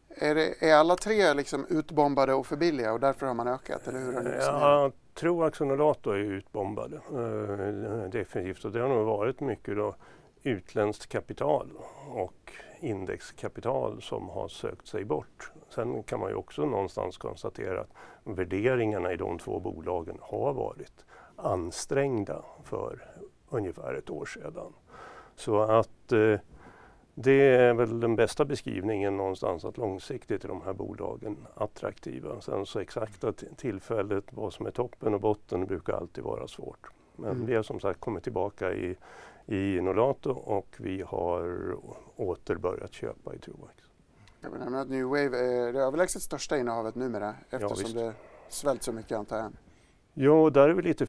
[0.10, 3.88] är, det, är alla tre liksom utbombade och för billiga och därför har man ökat?
[3.88, 8.90] Eller hur har du ja, Troax och Nolato är utbombade eh, definitivt och det har
[8.90, 9.96] nog varit mycket då
[10.44, 11.72] utländskt kapital
[12.10, 15.52] och indexkapital som har sökt sig bort.
[15.70, 17.92] Sen kan man ju också någonstans konstatera att
[18.24, 23.00] värderingarna i de två bolagen har varit ansträngda för
[23.50, 24.74] ungefär ett år sedan.
[25.36, 26.40] Så att eh,
[27.22, 32.42] det är väl den bästa beskrivningen någonstans att långsiktigt är de här bolagen attraktiva.
[32.42, 36.88] Sen så exakta tillfället, vad som är toppen och botten brukar alltid vara svårt.
[37.16, 37.46] Men mm.
[37.46, 38.96] vi har som sagt kommit tillbaka i,
[39.52, 41.76] i Nolato och vi har
[42.16, 43.74] åter börjat köpa i Truex.
[44.42, 48.14] Jag vill nämna att New Wave är det överlägset största innehavet numera eftersom ja, det
[48.50, 49.52] svällt så mycket antar jag.
[50.14, 51.08] Ja, där är vi lite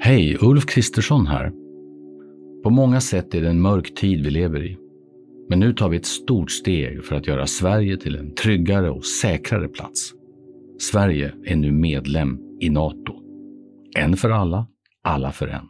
[0.00, 1.52] Hej, Ulf Kristersson här.
[2.62, 4.78] På många sätt är det en mörk tid vi lever i.
[5.48, 9.04] Men nu tar vi ett stort steg för att göra Sverige till en tryggare och
[9.04, 10.12] säkrare plats.
[10.78, 13.14] Sverige är nu medlem i Nato.
[13.96, 14.66] En för alla,
[15.06, 15.68] alla för en.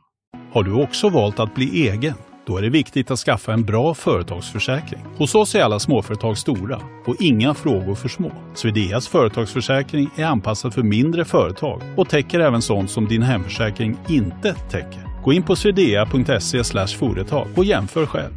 [0.53, 2.14] Har du också valt att bli egen?
[2.46, 5.01] Då är det viktigt att skaffa en bra företagsförsäkring.
[5.18, 8.33] Hos oss är alla småföretag stora och inga frågor för små.
[8.55, 14.55] Swedeas företagsförsäkring är anpassad för mindre företag och täcker även sånt som din hemförsäkring inte
[14.55, 15.22] täcker.
[15.25, 16.64] Gå in på swedea.se
[16.99, 18.33] företag och jämför själv.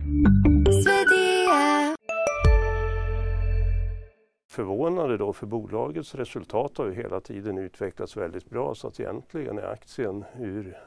[4.51, 9.57] Förvånade då för bolagets resultat har ju hela tiden utvecklats väldigt bra så att egentligen
[9.57, 10.77] är aktien ur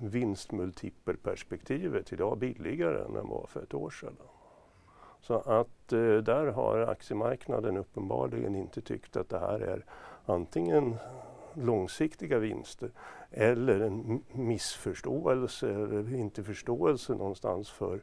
[0.00, 4.16] vinstmultipelperspektivet idag billigare än den var för ett år sedan.
[5.20, 9.84] Så att eh, där har aktiemarknaden uppenbarligen inte tyckt att det här är
[10.26, 10.96] antingen
[11.54, 12.90] långsiktiga vinster
[13.30, 18.00] eller en missförståelse eller inte förståelse någonstans för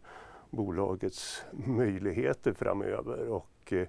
[0.50, 3.30] bolagets möjligheter framöver.
[3.30, 3.88] Och, eh,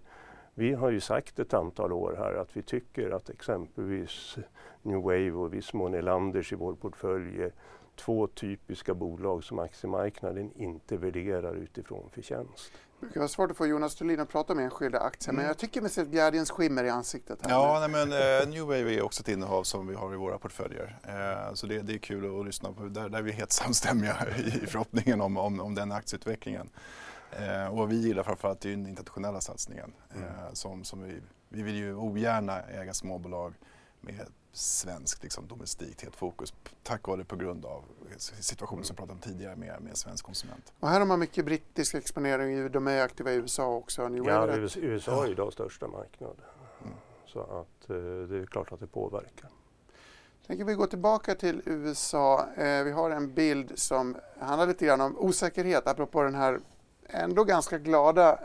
[0.54, 4.36] vi har ju sagt ett antal år här att vi tycker att exempelvis
[4.82, 7.50] New Wave och viss mån Elanders i vår portfölj eh,
[7.98, 12.72] två typiska bolag som aktiemarknaden inte värderar utifrån förtjänst.
[13.00, 15.37] Det brukar vara svårt att få Jonas Thulin att prata om enskilda aktier mm.
[15.37, 17.38] men jag tycker mig se ett glädjens skimmer i ansiktet.
[17.42, 20.16] Här ja, nej, men uh, New Wave är också ett innehav som vi har i
[20.16, 20.98] våra portföljer.
[21.08, 22.82] Uh, så det, det, är kul att, lyssna på.
[22.82, 26.70] Där, där är vi helt samstämmiga i förhoppningen om, om, om den aktieutvecklingen.
[27.40, 29.92] Uh, och vad vi gillar framförallt är den internationella satsningen.
[30.14, 30.28] Mm.
[30.52, 33.54] som, som vi, vi vill ju ogärna äga småbolag
[34.00, 37.84] med svenskt liksom, domestikt fokus tack vare på grund av
[38.18, 40.72] situationen som vi pratade om tidigare med, med svensk konsument.
[40.80, 44.08] Och här har man mycket brittisk exponering, de är aktiva i USA också.
[44.08, 46.37] Ni ja, USA är idag största marknad.
[46.82, 46.94] Mm.
[47.26, 47.96] Så att eh,
[48.28, 49.50] det är klart att det påverkar.
[50.46, 52.46] Tänker vi gå tillbaka till USA.
[52.56, 56.61] Eh, vi har en bild som handlar lite grann om osäkerhet apropå den här
[57.08, 58.38] ändå ganska glada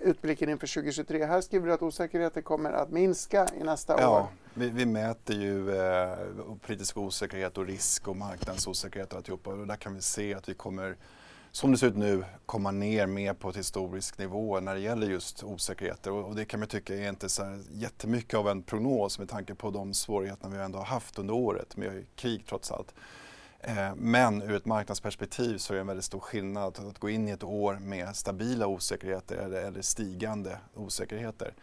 [0.00, 1.24] utblicken inför 2023.
[1.24, 4.26] Här skriver du att osäkerheten kommer att minska i nästa ja, år.
[4.54, 6.16] Vi, vi mäter ju eh,
[6.66, 10.54] politisk osäkerhet och risk och marknadsosäkerhet och alltihopa och där kan vi se att vi
[10.54, 10.96] kommer
[11.52, 15.06] som det ser ut nu komma ner mer på ett historisk nivå när det gäller
[15.06, 18.62] just osäkerheter och, och det kan man tycka är inte så här jättemycket av en
[18.62, 22.70] prognos med tanke på de svårigheter vi ändå har haft under året med krig trots
[22.70, 22.94] allt.
[23.66, 27.28] Eh, men ur ett marknadsperspektiv så är det en väldigt stor skillnad att gå in
[27.28, 31.54] i ett år med stabila osäkerheter eller, stigande osäkerheter.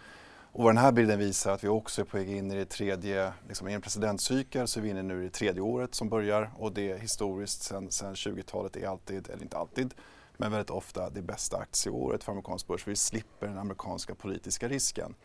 [0.51, 2.65] Och vad den här bilden visar att vi också är på väg in i det
[2.65, 6.09] tredje, liksom i en presidentcykel så är vi inne nu i det tredje året som
[6.09, 9.93] börjar och det historiskt sen, sen 20-talet är alltid, eller inte alltid,
[10.37, 12.87] men väldigt ofta det bästa aktieåret för amerikansk börs.
[12.87, 15.15] Vi slipper den amerikanska politiska risken.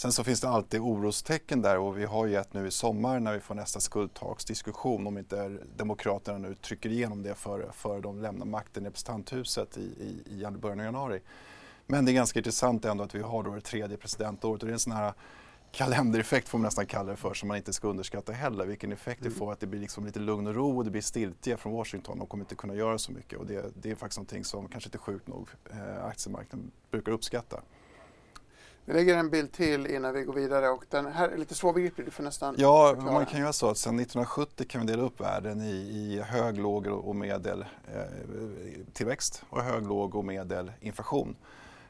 [0.00, 3.20] Sen så finns det alltid orostecken där och vi har ju ett nu i sommar
[3.20, 8.22] när vi får nästa skuldtaksdiskussion om inte Demokraterna nu trycker igenom det före för de
[8.22, 11.20] lämnar makten i representanthuset i, i, i början av januari.
[11.86, 14.72] Men det är ganska intressant ändå att vi har då det tredje presidentåret och det
[14.72, 15.12] är en sån här
[15.72, 18.66] kalendereffekt får man nästan kalla det för som man inte ska underskatta heller.
[18.66, 19.32] Vilken effekt mm.
[19.32, 21.72] det får att det blir liksom lite lugn och ro och det blir stiltje från
[21.72, 22.18] Washington.
[22.18, 24.88] De kommer inte kunna göra så mycket och det, det är faktiskt någonting som kanske
[24.88, 27.60] inte sjukt nog eh, aktiemarknaden brukar uppskatta.
[28.84, 32.06] Vi lägger en bild till innan vi går vidare och den här är lite svårbegriplig,
[32.06, 33.12] du får nästan Ja, förklara.
[33.14, 36.58] man kan göra så att sedan 1970 kan vi dela upp världen i, i hög,
[36.58, 37.64] låg och medel
[37.94, 38.00] eh,
[38.92, 41.36] tillväxt och hög, låg och medel inflation.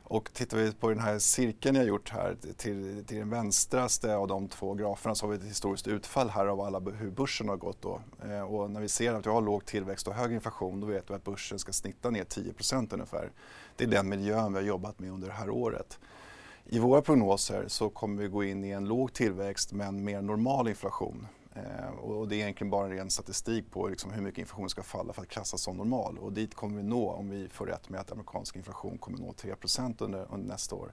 [0.04, 4.28] Och tittar vi på den här cirkeln jag gjort här till, till den vänstraste av
[4.28, 7.56] de två graferna så har vi ett historiskt utfall här av alla hur börsen har
[7.56, 8.00] gått då.
[8.24, 11.10] Eh, och när vi ser att vi har låg tillväxt och hög inflation då vet
[11.10, 13.30] vi att börsen ska snitta ner 10% ungefär.
[13.76, 15.98] Det är den miljön vi har jobbat med under det här året.
[16.72, 20.68] I våra prognoser så kommer vi gå in i en låg tillväxt men mer normal
[20.68, 21.26] inflation.
[21.54, 24.82] Eh, och det är egentligen bara en ren statistik på liksom hur mycket inflation ska
[24.82, 26.18] falla för att klassas som normal.
[26.18, 29.32] Och dit kommer vi nå om vi får rätt med att amerikansk inflation kommer nå
[29.32, 29.54] 3
[29.98, 30.92] under, under nästa år.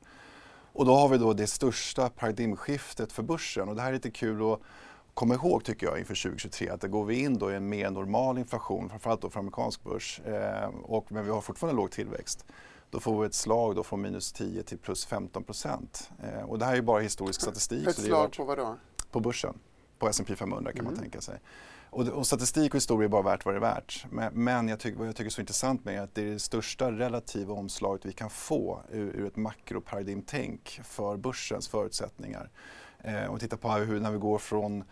[0.73, 4.11] Och då har vi då det största paradigmskiftet för börsen och det här är lite
[4.11, 4.59] kul att
[5.13, 7.89] komma ihåg tycker jag inför 2023 att det går vi in då i en mer
[7.89, 12.45] normal inflation, framförallt då för amerikansk börs, eh, och, men vi har fortfarande låg tillväxt.
[12.89, 16.11] Då får vi ett slag då från minus 10 till plus 15 procent.
[16.23, 17.87] Eh, och det här är bara historisk statistik.
[17.87, 18.75] Ett slag på vad då?
[19.11, 19.59] På börsen
[19.99, 20.93] på S&P 500 kan mm.
[20.93, 21.39] man tänka sig.
[21.89, 24.05] Och, och, statistik och historia är bara värt vad det är värt.
[24.09, 26.25] Men, men jag tycker, vad jag tycker är så intressant med är att det är
[26.25, 32.49] det största relativa omslaget vi kan få ur, ur ett makroparadigmtänk för börsens förutsättningar.
[32.99, 34.83] Eh, och titta på hur, när vi går från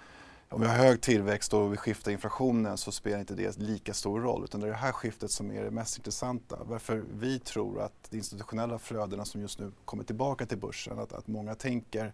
[0.50, 4.22] om vi har hög tillväxt och vi skiftar inflationen så spelar inte det lika stor
[4.22, 6.60] roll utan det är det här skiftet som är det mest intressanta.
[6.66, 11.14] Varför vi tror att de institutionella flödena som just nu kommer tillbaka till börsen, att,
[11.14, 12.14] att många tänker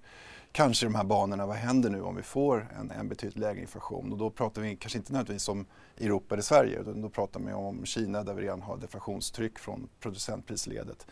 [0.52, 3.62] kanske i de här banorna, vad händer nu om vi får en, en betydligt lägre
[3.62, 4.12] inflation?
[4.12, 5.65] Och då pratar vi kanske inte nödvändigtvis om
[5.98, 9.89] Europa eller Sverige utan då pratar vi om Kina där vi redan har deflationstryck från
[10.00, 11.08] producentprisledet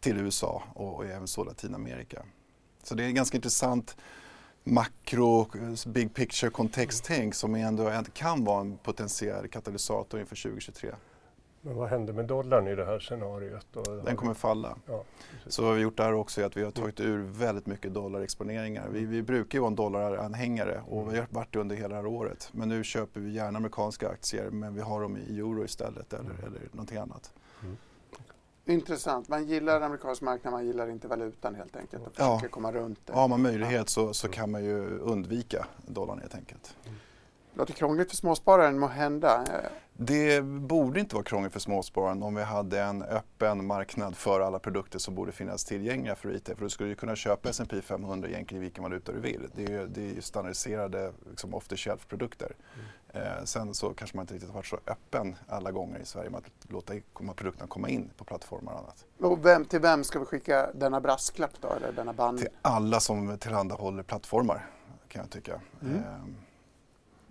[0.00, 2.22] till USA och, och även så Latinamerika.
[2.82, 3.96] Så det är ganska intressant
[4.66, 5.46] makro,
[5.86, 10.90] big picture kontexttänk som ändå kan vara en potentiell katalysator inför 2023.
[11.60, 13.66] Men vad händer med dollarn i det här scenariot?
[14.04, 14.76] Den kommer falla.
[14.86, 15.04] Ja,
[15.46, 17.94] så vad vi har gjort där också är att vi har tagit ur väldigt mycket
[17.94, 18.88] dollarexponeringar.
[18.92, 21.94] Vi, vi brukar ju vara en dollaranhängare och vi har varit det under hela det
[21.94, 22.48] här året.
[22.52, 26.30] Men nu köper vi gärna amerikanska aktier men vi har dem i euro istället eller,
[26.30, 26.44] mm.
[26.46, 27.32] eller någonting annat.
[27.62, 27.76] Mm.
[28.68, 29.28] Intressant.
[29.28, 32.50] Man gillar amerikansk marknad, man gillar inte valutan helt enkelt och försöker ja.
[32.50, 33.12] komma runt det.
[33.12, 36.76] Har man möjlighet så, så kan man ju undvika dollarn helt enkelt.
[37.54, 39.44] Låter krångligt för småspararen må hända.
[39.92, 44.58] Det borde inte vara krångligt för småspararen om vi hade en öppen marknad för alla
[44.58, 46.46] produkter som borde finnas tillgängliga för IT.
[46.46, 49.48] För du skulle ju kunna köpa S&P 500 egentligen i vilken valuta du vill.
[49.54, 52.52] Det är ju, det är ju standardiserade liksom off the shelf-produkter.
[52.74, 52.86] Mm.
[53.16, 56.30] Eh, sen så kanske man inte riktigt har varit så öppen alla gånger i Sverige
[56.30, 59.04] med att låta komma, produkterna komma in på plattformar och annat.
[59.20, 62.38] Och vem, till vem ska vi skicka denna brasklapp då, eller denna band?
[62.38, 64.66] Till alla som tillhandahåller plattformar
[65.08, 65.60] kan jag tycka.
[65.82, 65.96] Mm.
[65.96, 66.02] Eh,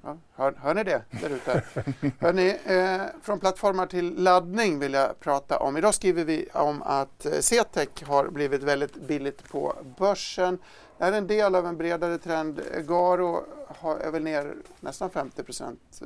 [0.06, 1.63] Ja, hör, hör ni det där ute?
[2.19, 5.78] Hörrni, eh, från plattformar till laddning vill jag prata om.
[5.78, 10.58] Idag skriver vi om att eh, CTEC har blivit väldigt billigt på börsen.
[10.97, 12.62] Är en del av en bredare trend.
[12.88, 16.01] Garo har, är väl ner nästan 50 procent,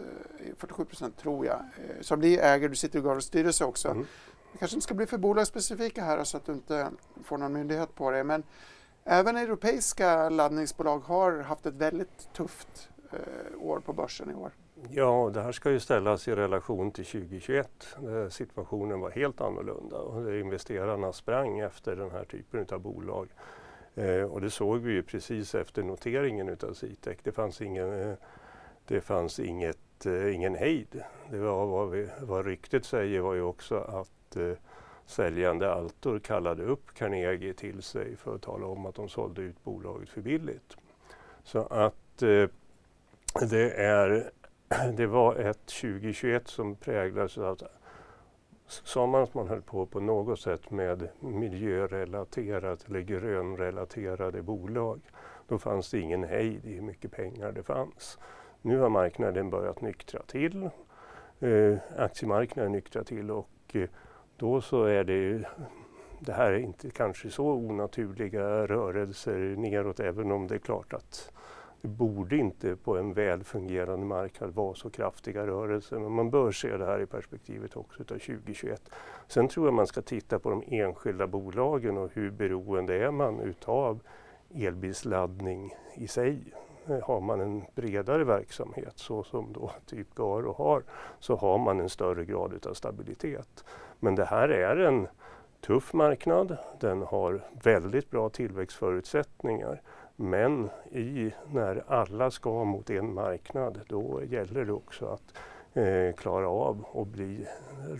[0.57, 1.57] 47 eh, procent tror jag.
[1.57, 3.87] Eh, som ni äger, du sitter i Garos styrelse också.
[3.87, 4.05] Mm.
[4.59, 6.87] Kanske inte ska bli för bolagsspecifika här så att du inte
[7.23, 8.23] får någon myndighet på det.
[8.23, 8.43] Men
[9.03, 14.51] även europeiska laddningsbolag har haft ett väldigt tufft Eh, år på börsen i år.
[14.89, 19.97] Ja, det här ska ju ställas i relation till 2021 där situationen var helt annorlunda
[19.97, 23.29] och där investerarna sprang efter den här typen av bolag.
[23.99, 27.17] Eh, och det såg vi ju precis efter noteringen utav Citec.
[27.23, 28.15] Det fanns, ingen, eh,
[28.87, 31.03] det fanns inget, eh, ingen hejd.
[31.31, 34.51] Det var vad, vi, vad ryktet säger var ju också att eh,
[35.05, 39.63] säljande Altor kallade upp Carnegie till sig för att tala om att de sålde ut
[39.63, 40.77] bolaget för billigt.
[41.43, 42.49] Så att eh,
[43.49, 44.31] det, är,
[44.97, 47.59] det var ett 2021 som präglades av
[48.69, 55.01] Sa man att man höll på på något sätt med miljörelaterat eller grönrelaterade bolag,
[55.47, 58.19] då fanns det ingen hejd i hur mycket pengar det fanns.
[58.61, 60.69] Nu har marknaden börjat nyktra till.
[61.39, 63.89] Eh, aktiemarknaden nyktrar till och eh,
[64.37, 65.45] då så är det
[66.19, 71.31] det här är inte kanske så onaturliga rörelser neråt, även om det är klart att
[71.81, 76.51] det borde inte på en väl fungerande marknad vara så kraftiga rörelser men man bör
[76.51, 78.91] se det här i perspektivet också av 2021.
[79.27, 83.39] Sen tror jag man ska titta på de enskilda bolagen och hur beroende är man
[83.39, 83.99] utav
[84.55, 86.53] elbilsladdning i sig.
[87.03, 90.83] Har man en bredare verksamhet så som då typ Garo har
[91.19, 93.65] så har man en större grad utav stabilitet.
[93.99, 95.07] Men det här är en
[95.61, 96.57] tuff marknad.
[96.79, 99.81] Den har väldigt bra tillväxtförutsättningar.
[100.21, 105.37] Men i, när alla ska mot en marknad då gäller det också att
[105.77, 107.47] eh, klara av och bli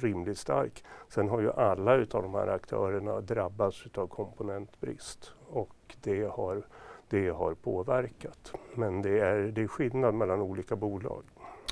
[0.02, 0.84] rimligt stark.
[1.10, 6.64] Sen har ju alla utav de här aktörerna drabbats utav komponentbrist och det har,
[7.10, 8.54] det har påverkat.
[8.76, 11.24] Men det är, det är skillnad mellan olika bolag.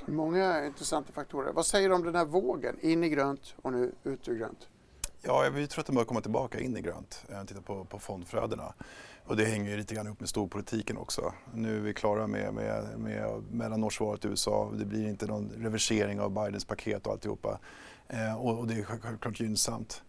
[0.05, 1.53] Många intressanta faktorer.
[1.53, 2.75] Vad säger du om den här vågen?
[2.81, 4.69] In i grönt och nu ut ur grönt?
[5.21, 7.25] Ja, vi tror att det bör komma tillbaka in i grönt.
[7.29, 8.73] Eh, titta på, på fondflödena.
[9.27, 11.33] Och det hänger ju lite grann ihop med storpolitiken också.
[11.53, 14.71] Nu är vi klara med, med, med mellanårsvalet i USA.
[14.73, 17.59] Det blir inte någon reversering av Bidens paket och alltihopa.
[18.07, 20.03] Eh, och, och det är självklart gynnsamt.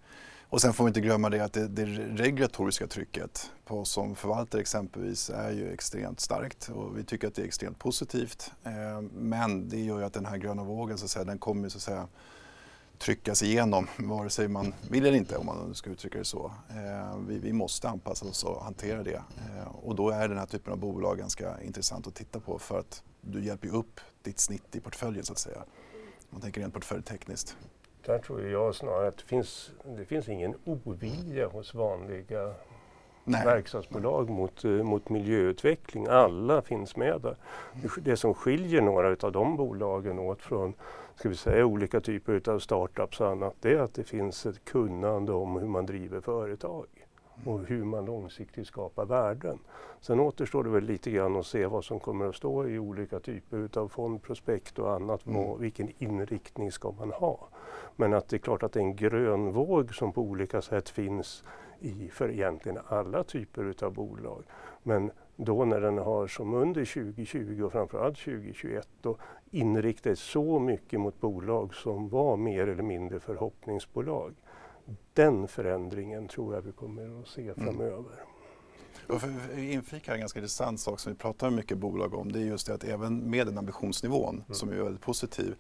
[0.51, 4.15] Och sen får vi inte glömma det att det, det regulatoriska trycket på oss som
[4.15, 8.53] förvaltare exempelvis är ju extremt starkt och vi tycker att det är extremt positivt.
[8.65, 11.69] Eh, men det gör ju att den här gröna vågen så att säga, den kommer
[11.69, 12.09] så att säga
[12.99, 16.53] tryckas igenom vare sig man vill eller inte om man ska uttrycka det så.
[16.71, 20.47] Eh, vi, vi, måste anpassa oss och hantera det eh, och då är den här
[20.47, 24.77] typen av bolag ganska intressant att titta på för att du hjälper upp ditt snitt
[24.77, 25.65] i portföljen så att säga.
[26.31, 27.57] Man tänker rent portföljtekniskt.
[28.07, 32.55] Där tror jag snarare att det finns, det finns ingen ovilja hos vanliga
[33.25, 33.45] Nej.
[33.45, 36.07] verksamhetsbolag mot, eh, mot miljöutveckling.
[36.07, 37.37] Alla finns med där.
[38.01, 40.75] Det som skiljer några av de bolagen åt från
[41.19, 44.65] ska vi säga, olika typer av startups och annat, det är att det finns ett
[44.65, 46.87] kunnande om hur man driver företag
[47.45, 49.59] och hur man långsiktigt skapar värden.
[50.01, 53.21] Sen återstår det väl lite grann att se vad som kommer att stå i olika
[53.21, 55.27] typer av fondprospekt och annat.
[55.27, 55.61] Mm.
[55.61, 57.49] Vilken inriktning ska man ha?
[57.97, 60.89] Men att det är klart att det är en grön våg som på olika sätt
[60.89, 61.45] finns
[61.81, 64.45] i för egentligen alla typer utav bolag.
[64.83, 65.11] Men
[65.41, 69.17] då när den har som under 2020 och framförallt 2021 då
[69.51, 74.35] inriktat så mycket mot bolag som var mer eller mindre förhoppningsbolag.
[75.15, 77.55] Den förändringen tror jag vi kommer att se mm.
[77.55, 78.25] framöver.
[79.07, 82.33] Och för inflika en ganska intressant sak som vi pratar mycket bolag om.
[82.33, 84.55] Det är just det att även med den ambitionsnivån mm.
[84.55, 85.55] som är väldigt positiv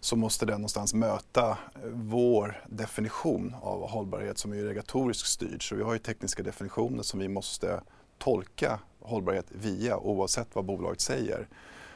[0.00, 1.58] så måste den någonstans möta
[1.92, 5.68] vår definition av hållbarhet som är regulatoriskt styrd.
[5.68, 7.80] Så vi har ju tekniska definitioner som vi måste
[8.18, 11.48] tolka hållbarhet via oavsett vad bolaget säger.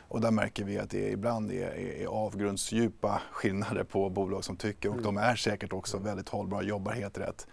[0.09, 4.57] Och där märker vi att det ibland är, är, är avgrundsdjupa skillnader på bolag som
[4.57, 5.05] tycker och mm.
[5.05, 7.47] de är säkert också väldigt hållbara, jobbar helt rätt.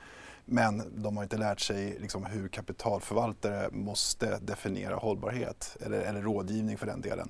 [0.46, 6.78] Men de har inte lärt sig liksom hur kapitalförvaltare måste definiera hållbarhet eller, eller rådgivning
[6.78, 7.30] för den delen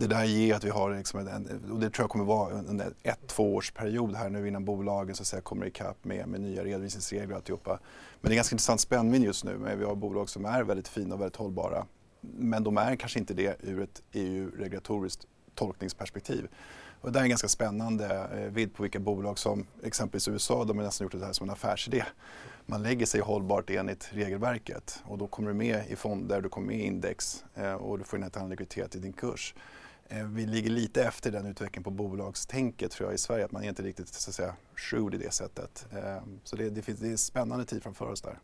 [0.00, 2.92] det där ger att vi har, liksom en, och det tror jag kommer vara under
[3.02, 6.40] ett, två års period här nu innan bolagen så att säga, kommer ikapp med, med
[6.40, 7.78] nya redovisningsregler och alltihopa.
[8.20, 9.58] Men det är ganska intressant spännvidd just nu.
[9.58, 11.86] Men vi har bolag som är väldigt fina och väldigt hållbara.
[12.20, 16.48] Men de är kanske inte det ur ett EU-regulatoriskt tolkningsperspektiv.
[17.00, 20.78] Och det är en ganska spännande eh, vidd på vilka bolag som exempelvis USA, de
[20.78, 22.04] har nästan gjort det här som en affärsidé.
[22.66, 26.66] Man lägger sig hållbart enligt regelverket och då kommer du med i fonder, du kommer
[26.66, 29.54] med i index eh, och du får en annan likviditet i din kurs.
[30.12, 33.64] Eh, vi ligger lite efter den utvecklingen på bolagstänket tror jag i Sverige, att man
[33.64, 35.86] är inte riktigt så att säga shrewd i det sättet.
[35.92, 38.38] Eh, så det, det, finns, det är en spännande tid framför oss där.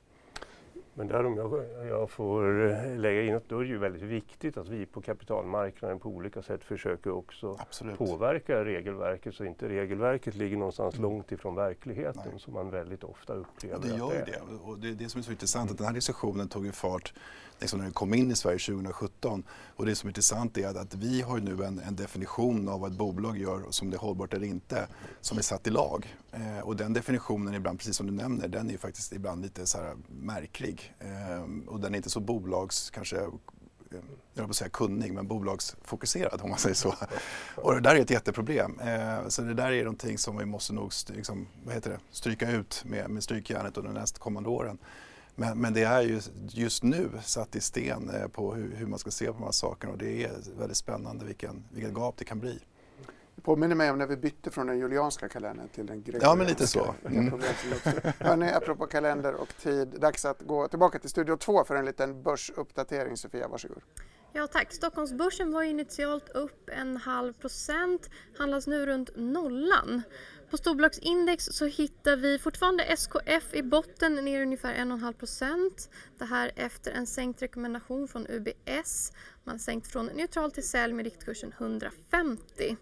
[0.99, 4.03] Men där om jag, jag får eh, lägga in att då är det ju väldigt
[4.03, 7.99] viktigt att vi på kapitalmarknaden på olika sätt försöker också Absolut.
[7.99, 11.11] påverka regelverket så inte regelverket ligger någonstans mm.
[11.11, 12.41] långt ifrån verkligheten Nej.
[12.41, 13.77] som man väldigt ofta upplever.
[13.77, 14.41] Ja, det gör ju det.
[14.62, 17.12] Och det är det som är så intressant att den här diskussionen tog ju fart
[17.61, 19.42] liksom när den kom in i Sverige 2017.
[19.76, 22.80] Och det som är intressant är att, att vi har nu en, en, definition av
[22.80, 24.86] vad ett bolag gör, som det är hållbart eller inte,
[25.20, 26.16] som är satt i lag.
[26.32, 29.78] Eh, och den definitionen ibland, precis som du nämner, den är faktiskt ibland lite så
[30.09, 30.94] märklig.
[30.98, 33.22] Eh, och den är inte så bolags, kanske eh,
[33.90, 34.00] höll
[34.34, 36.94] jag vill säga kunnig, men bolagsfokuserad om man säger så.
[37.54, 38.80] Och det där är ett jätteproblem.
[38.80, 42.50] Eh, så det där är någonting som vi måste nog liksom, vad heter det, stryka
[42.50, 44.78] ut med, med strykjärnet under de nästkommande åren.
[45.39, 48.99] Men, men det är ju just nu satt i sten eh, på hur, hur, man
[48.99, 52.24] ska se på de här sakerna och det är väldigt spännande vilken, vilket gap det
[52.24, 52.61] kan bli.
[53.34, 56.28] Det påminner mig om när vi bytte från den julianska kalendern till den gregorianska.
[56.28, 56.95] Ja, men lite så.
[57.05, 57.41] Mm.
[58.18, 62.22] Hörrni, apropå kalender och tid, dags att gå tillbaka till Studio 2 för en liten
[62.22, 63.16] börsuppdatering.
[63.16, 63.82] Sofia, varsågod.
[64.32, 64.72] Ja tack.
[64.72, 70.03] Stockholmsbörsen var initialt upp en halv procent, handlas nu runt nollan.
[70.51, 75.90] På storbolagsindex så hittar vi fortfarande SKF i botten ner ungefär 1,5 procent.
[76.18, 79.12] Det här efter en sänkt rekommendation från UBS.
[79.44, 82.76] Man sänkt från neutral till sälj med riktkursen 150.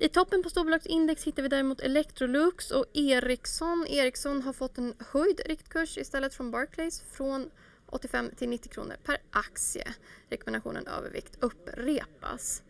[0.00, 3.86] I toppen på storbolagsindex hittar vi däremot Electrolux och Ericsson.
[3.88, 7.50] Ericsson har fått en höjd riktkurs istället från Barclays från
[7.86, 9.94] 85 till 90 kronor per aktie.
[10.30, 12.62] Rekommendationen övervikt upprepas.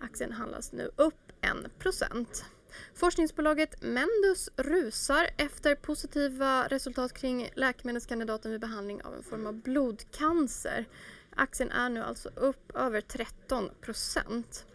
[0.00, 1.78] Aktien handlas nu upp 1
[2.94, 10.84] Forskningsbolaget Mendus rusar efter positiva resultat kring läkemedelskandidaten vid behandling av en form av blodcancer.
[11.36, 14.66] Aktien är nu alltså upp över 13 procent.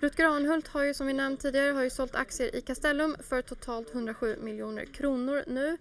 [0.00, 3.42] Rutger Arnhult har ju som vi nämnt tidigare har ju sålt aktier i Castellum för
[3.42, 5.78] totalt 107 miljoner kronor nu.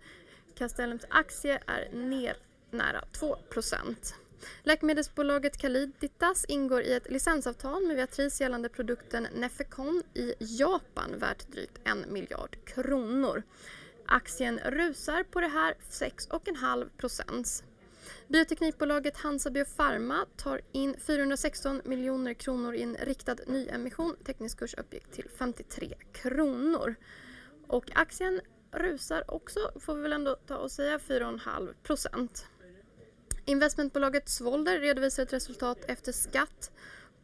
[0.56, 2.38] Castellums aktie är ner
[2.72, 4.16] nära 2 procent.
[4.64, 11.80] Läkemedelsbolaget Caliditas ingår i ett licensavtal med Viatris gällande produkten Nefecon i Japan värt drygt
[11.84, 13.44] en miljard kronor.
[14.06, 17.64] Aktien rusar på det här 6,5 procent.
[18.28, 24.16] Bioteknikbolaget Hansa Biopharma tar in 416 miljoner kronor i en riktad nyemission.
[24.26, 26.96] Teknisk kurs uppgick till 53 kronor.
[27.68, 32.48] Och aktien rusar också, får vi väl ändå ta och säga, 4,5 procent.
[33.50, 36.72] Investmentbolaget Svolder redovisar ett resultat efter skatt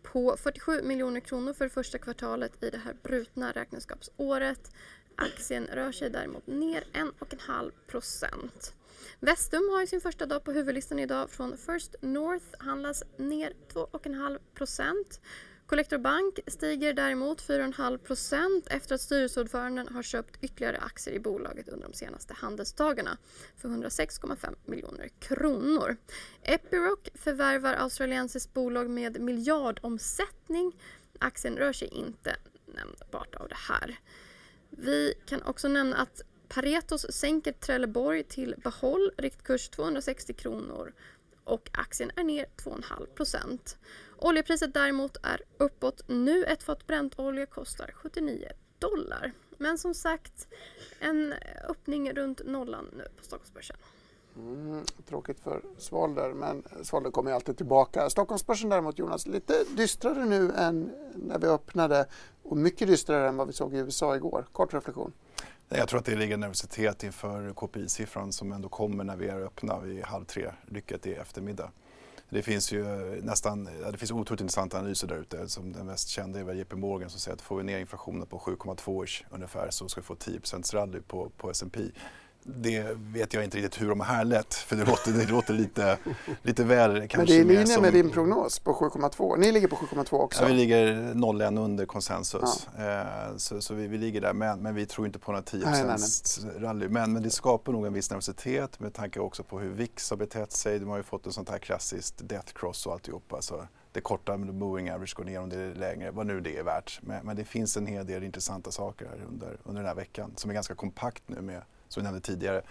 [0.03, 4.71] på 47 miljoner kronor för första kvartalet i det här brutna räkenskapsåret.
[5.15, 8.73] Aktien rör sig däremot ner 1,5 procent.
[9.19, 14.39] Vestum har ju sin första dag på huvudlistan idag från First North handlas ner 2,5
[14.53, 15.21] procent.
[15.73, 21.69] Collector Bank stiger däremot 4,5 procent efter att styrelseordföranden har köpt ytterligare aktier i bolaget
[21.69, 23.17] under de senaste handelsdagarna
[23.57, 25.97] för 106,5 miljoner kronor.
[26.41, 30.71] Epiroc förvärvar australiensiskt bolag med miljardomsättning.
[31.19, 33.99] Aktien rör sig inte nämnbart av det här.
[34.69, 40.93] Vi kan också nämna att Paretos sänker Trelleborg till behåll, riktkurs 260 kronor
[41.43, 43.77] och aktien är ner 2,5 procent.
[44.23, 46.01] Oljepriset däremot är uppåt.
[46.07, 48.47] Nu ett fat bräntolja kostar 79
[48.79, 49.31] dollar.
[49.57, 50.47] Men som sagt,
[50.99, 51.33] en
[51.69, 53.75] öppning runt nollan nu på Stockholmsbörsen.
[54.35, 58.09] Mm, tråkigt för Svalder, men Svalder kommer ju alltid tillbaka.
[58.09, 62.05] Stockholmsbörsen däremot, Jonas, lite dystrare nu än när vi öppnade
[62.43, 64.45] och mycket dystrare än vad vi såg i USA igår.
[64.51, 65.13] Kort reflektion.
[65.69, 69.79] Jag tror att det ligger nervositet inför KPI-siffran som ändå kommer när vi är öppna
[69.79, 71.71] vid halv tre, lyckat i eftermiddag.
[72.33, 72.83] Det finns ju
[73.21, 75.49] nästan, det finns otroligt intressanta analyser där ute.
[75.49, 78.27] Som den mest kända är väl JP Morgan som säger att får vi ner inflationen
[78.27, 80.39] på 7,2 ungefär så ska vi få 10
[80.73, 81.79] rally på, på S&P
[82.45, 85.97] det vet jag inte riktigt hur de har härlett för det låter, det låter lite,
[86.41, 87.17] lite väl kanske.
[87.17, 87.81] Men det är i linje som...
[87.81, 89.37] med din prognos på 7,2.
[89.37, 90.41] Ni ligger på 7,2 också?
[90.41, 92.67] Ja, vi ligger 0,1 under konsensus.
[92.77, 92.83] Ja.
[92.83, 95.65] Eh, så, så vi, vi, ligger där men, men vi tror inte på några 10
[95.65, 95.97] nej, nej,
[96.43, 96.53] nej.
[96.59, 96.87] rally.
[96.87, 100.17] Men, men det skapar nog en viss nervositet med tanke också på hur VIX har
[100.17, 100.79] betett sig.
[100.79, 103.41] De har ju fått ett sånt här klassiskt death cross och alltihopa.
[103.41, 106.57] Så det korta med moving average går ner om det är längre, vad nu det
[106.57, 106.99] är värt.
[107.01, 110.31] Men, men det finns en hel del intressanta saker här under, under den här veckan
[110.35, 111.61] som är ganska kompakt nu med
[111.93, 112.61] som vi nämnde tidigare,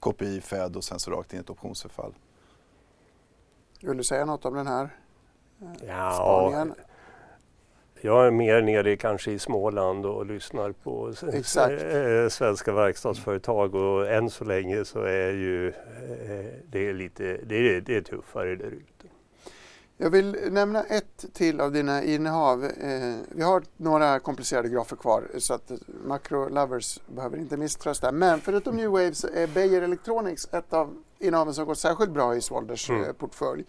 [0.00, 2.14] KPI, Fed och sen så rakt in ett optionsförfall.
[3.80, 4.96] Vill du säga något om den här
[5.62, 6.74] eh, ja, spaningen?
[8.00, 11.82] Jag är mer nere kanske i Småland och lyssnar på Exakt.
[12.32, 15.74] svenska verkstadsföretag och än så länge så är ju eh,
[16.70, 19.07] det är lite det är, det är tuffare där ute.
[20.00, 22.64] Jag vill nämna ett till av dina innehav.
[22.64, 25.72] Eh, vi har några komplicerade grafer kvar så att
[26.04, 28.12] macro lovers behöver inte misströsta.
[28.12, 32.36] Men förutom New Wave så är Beijer Electronics ett av innehaven som går särskilt bra
[32.36, 33.04] i Swalders mm.
[33.04, 33.64] Eh, portfölj.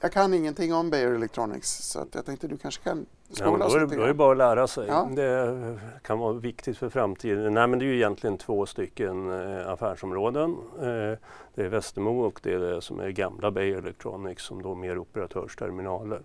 [0.00, 3.66] Jag kan ingenting om Beijer Electronics så att jag tänkte du kanske kan skola ja,
[3.66, 4.88] oss lite Då är det bara att lära sig.
[4.88, 5.08] Ja.
[5.16, 7.54] Det kan vara viktigt för framtiden.
[7.54, 10.56] Nej, men det är ju egentligen två stycken eh, affärsområden.
[10.78, 11.18] Eh,
[11.54, 14.98] det är Västermo och det är det som är gamla Beijer Electronics som då mer
[14.98, 16.20] operatörsterminaler.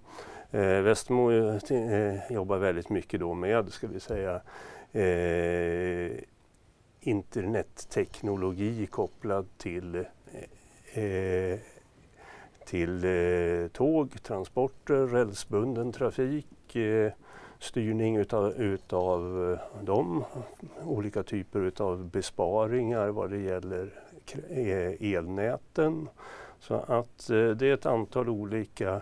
[0.52, 4.42] Eh, Västermo eh, jobbar väldigt mycket då med, ska vi säga,
[4.92, 6.12] eh,
[7.02, 9.96] internetteknologi kopplad till
[10.94, 11.60] eh,
[12.72, 17.12] till eh, tåg, transporter, rälsbunden trafik, eh,
[17.60, 20.24] styrning utav, utav eh, dem,
[20.86, 23.94] olika typer utav besparingar vad det gäller
[24.50, 26.10] eh, elnäten.
[26.60, 29.02] Så att eh, det är ett antal olika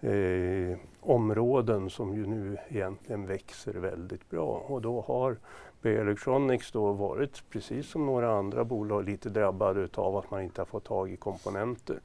[0.00, 5.36] eh, områden som ju nu egentligen växer väldigt bra och då har
[5.82, 10.60] B Electronics då varit, precis som några andra bolag, lite drabbade utav att man inte
[10.60, 12.00] har fått tag i komponenter.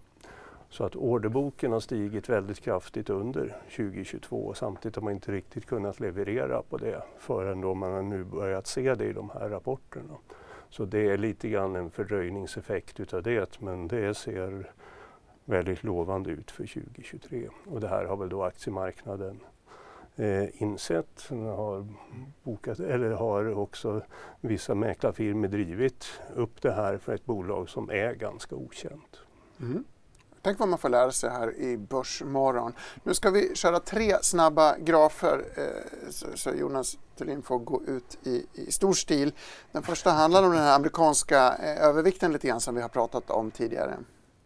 [0.69, 5.99] Så att orderboken har stigit väldigt kraftigt under 2022 samtidigt har man inte riktigt kunnat
[5.99, 10.17] leverera på det förrän då man har nu börjat se det i de här rapporterna.
[10.69, 14.71] Så det är lite grann en fördröjningseffekt utav det men det ser
[15.45, 19.39] väldigt lovande ut för 2023 och det här har väl då aktiemarknaden
[20.15, 21.29] eh, insett.
[21.29, 21.87] Har,
[22.43, 24.01] bokat, eller har också
[24.41, 29.21] vissa mäklarfirmor drivit upp det här för ett bolag som är ganska okänt.
[29.61, 29.83] Mm.
[30.41, 32.73] Tänk vad man får lära sig här i Börsmorgon.
[33.03, 38.45] Nu ska vi köra tre snabba grafer eh, så, Jonas Thulin får gå ut i,
[38.53, 39.33] i, stor stil.
[39.71, 43.29] Den första handlar om den här amerikanska eh, övervikten lite grann som vi har pratat
[43.29, 43.97] om tidigare.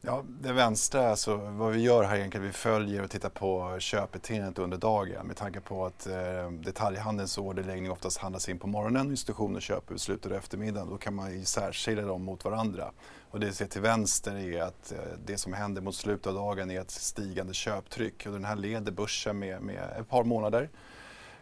[0.06, 4.60] Ja, det vänstra, alltså vad vi gör här egentligen, vi följer och tittar på köpbeteendet
[4.60, 9.12] under dagen med tanke på att eh, detaljhandelns orderläggning oftast handlas in på morgonen och
[9.12, 10.89] institutioner köper ut slutet av eftermiddagen.
[10.89, 12.91] Då kan man särskilja dem mot varandra.
[13.30, 16.34] Och det vi ser till vänster är att eh, det som händer mot slutet av
[16.34, 20.70] dagen är ett stigande köptryck och den här leder börsen med, med ett par månader.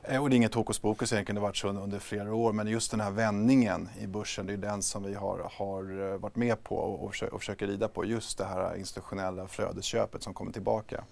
[0.04, 2.54] Eh, och det är inget hokus pokus egentligen, det har varit så under flera år.
[2.54, 6.18] Men just den här vändningen i börsen, det är den som vi har, har eh,
[6.18, 8.06] varit med på och, och, försöker, och försöker rida på.
[8.06, 11.04] Just det här institutionella flödesköpet som kommer tillbaka.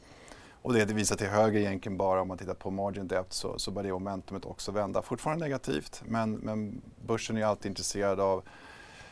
[0.62, 3.72] Och det visar till höger egentligen bara om man tittar på margin depth så, så
[3.72, 5.02] börjar det momentumet också vända.
[5.02, 8.44] Fortfarande negativt men, men börsen är alltid intresserad av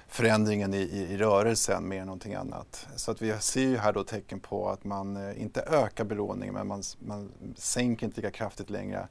[0.08, 2.88] förändringen i, i, i, rörelsen mer än någonting annat.
[2.96, 6.54] Så att vi ser ju här då tecken på att man eh, inte ökar belåningen
[6.54, 9.08] men man, man sänker inte lika kraftigt längre.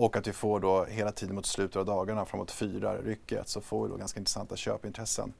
[0.00, 3.60] Och att vi får då hela tiden mot slutet av dagarna framåt fyra rycket så
[3.60, 5.32] får vi då ganska intressanta köpintressen.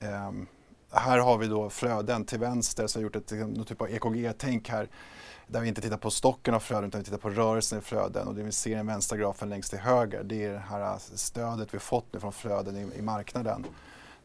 [0.00, 0.46] Um,
[0.90, 3.90] här har vi då flöden till vänster som har gjort ett, liksom, någon typ av
[3.90, 4.88] EKG-tänk här
[5.46, 8.28] där vi inte tittar på stocken av flöden utan vi tittar på rörelsen i flöden
[8.28, 10.98] och det vi ser i den vänstra grafen längst till höger det är det här
[10.98, 13.66] stödet vi fått nu från flöden i, i marknaden.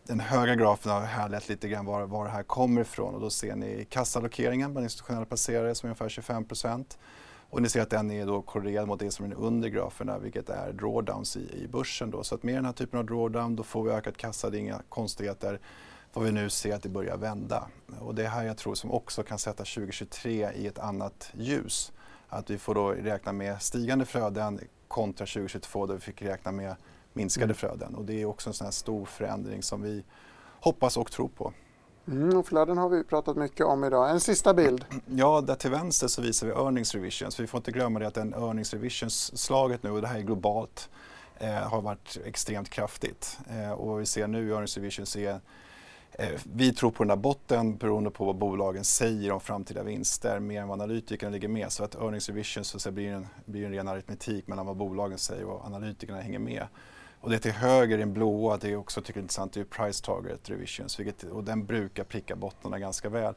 [0.04, 3.30] Den högra grafen har härlett lite grann var, var det här kommer ifrån och då
[3.30, 6.45] ser ni kassallokeringen bland institutionella placerare som är ungefär 25
[7.52, 10.20] och ni ser att den är då korrelerad mot det som är den under graferna
[10.20, 12.12] vilket är drawdowns i, i börsen.
[12.12, 12.24] Då.
[12.24, 14.60] Så att med den här typen av drawdown då får vi ökat kassa, det är
[14.60, 15.60] inga konstigheter
[16.12, 17.68] får vi nu se att det börjar vända.
[17.99, 21.91] Och det är här jag tror som också kan sätta 2023 i ett annat ljus.
[22.28, 26.76] Att vi får då räkna med stigande flöden kontra 2022 där vi fick räkna med
[27.14, 27.56] minskade mm.
[27.56, 27.95] flöden.
[27.95, 30.04] Och det är också en sån här stor förändring som vi
[30.60, 31.54] hoppas och tror på.
[32.08, 34.10] Mm, och flöden har vi pratat mycket om idag.
[34.10, 34.86] En sista bild.
[35.06, 37.39] Ja, där till vänster så visar vi earnings revisions.
[37.39, 40.89] Vi får inte glömma det att den earnings revisions-slaget nu, och det här är globalt,
[41.38, 43.39] eh, har varit extremt kraftigt.
[43.49, 45.39] Eh, och vi ser nu i earnings revisions är
[46.12, 50.39] eh, vi tror på den där botten beroende på vad bolagen säger om framtida vinster
[50.39, 51.72] mer än vad analytikerna ligger med.
[51.72, 55.18] Så att earnings revision så att blir, en, blir en ren aritmetik mellan vad bolagen
[55.18, 56.68] säger och vad analytikerna hänger med.
[57.22, 59.59] Och det till höger i den blåa, det är också tycker jag är intressant, det
[59.59, 63.34] är price target revisions vilket, och den brukar pricka bottnarna ganska väl.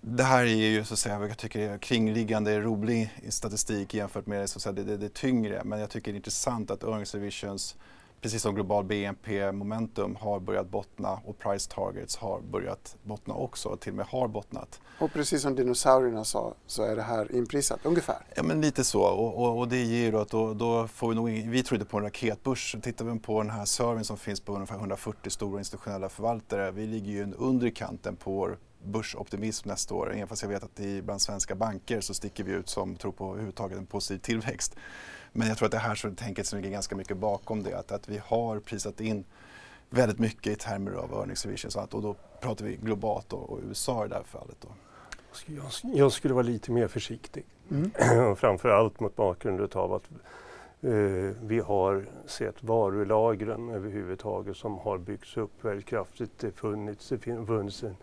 [0.00, 4.26] Det här är ju så att säga, vad jag tycker är kringliggande rolig statistik jämfört
[4.26, 5.62] med så att säga, det, det, det tyngre.
[5.64, 7.76] Men jag tycker det är intressant att earnings revisions
[8.20, 13.80] precis som global BNP-momentum har börjat bottna och price targets har börjat bottna också, och
[13.80, 14.80] till och med har bottnat.
[15.00, 18.16] Och precis som dinosaurierna sa så är det här inprisat ungefär?
[18.34, 21.14] Ja men lite så och, och, och det ger då att då, då, får vi
[21.14, 22.76] nog, vi trodde på en raketbörs.
[22.82, 26.86] Tittar vi på den här servern som finns på ungefär 140 stora institutionella förvaltare, vi
[26.86, 30.12] ligger ju under kanten på vår börsoptimism nästa år.
[30.14, 33.12] Även fast jag vet att i bland svenska banker så sticker vi ut som tror
[33.12, 34.76] på överhuvudtaget en positiv tillväxt.
[35.32, 37.74] Men jag tror att det här så tänket som ligger ganska mycket bakom det.
[37.74, 39.24] Att, att vi har prisat in
[39.90, 41.70] väldigt mycket i termer av earnings revision.
[41.70, 44.56] Så att, och då pratar vi globalt och, och USA i det här fallet.
[44.60, 44.68] Då.
[45.46, 47.44] Jag, jag skulle vara lite mer försiktig.
[47.70, 48.36] Mm.
[48.36, 50.10] Framförallt mot bakgrund av att
[50.80, 50.92] eh,
[51.42, 56.38] vi har sett varulagren överhuvudtaget som har byggts upp väldigt kraftigt.
[56.38, 57.96] Det, funnits, det funnits en,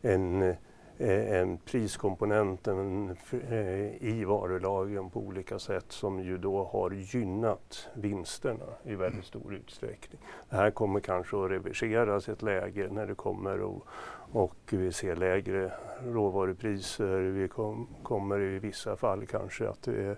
[0.00, 0.56] en Eh,
[1.00, 3.16] en priskomponent en,
[3.50, 9.54] eh, i varulagren på olika sätt som ju då har gynnat vinsterna i väldigt stor
[9.54, 10.20] utsträckning.
[10.50, 13.86] Det här kommer kanske att reverseras i ett läge när det kommer och,
[14.32, 15.72] och vi ser lägre
[16.04, 17.18] råvarupriser.
[17.18, 20.16] Vi kom, kommer i vissa fall kanske att det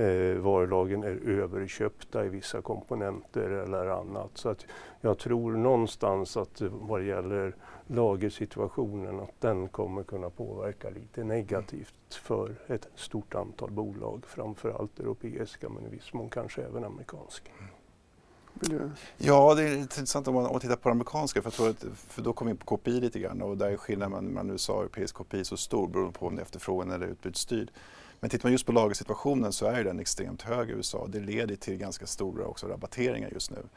[0.00, 4.30] eh, varulagen är överköpta i vissa komponenter eller annat.
[4.34, 4.66] Så att
[5.00, 7.54] jag tror någonstans att vad det gäller
[7.86, 15.68] lagersituationen att den kommer kunna påverka lite negativt för ett stort antal bolag, framförallt europeiska
[15.68, 17.50] men i viss mån kanske även amerikanska.
[19.18, 22.22] Ja, det är intressant om man, tittar på det amerikanska för, jag tror att, för
[22.22, 24.82] då kommer vi in på KPI lite grann och där är skillnaden mellan USA och
[24.82, 27.70] europeisk KPI så stor beroende på om det är efterfrågan eller utbudsstyrd.
[28.20, 31.06] Men tittar man just på lagersituationen så är den extremt hög i USA.
[31.08, 33.56] Det leder till ganska stora också rabatteringar just nu.
[33.56, 33.68] Mm.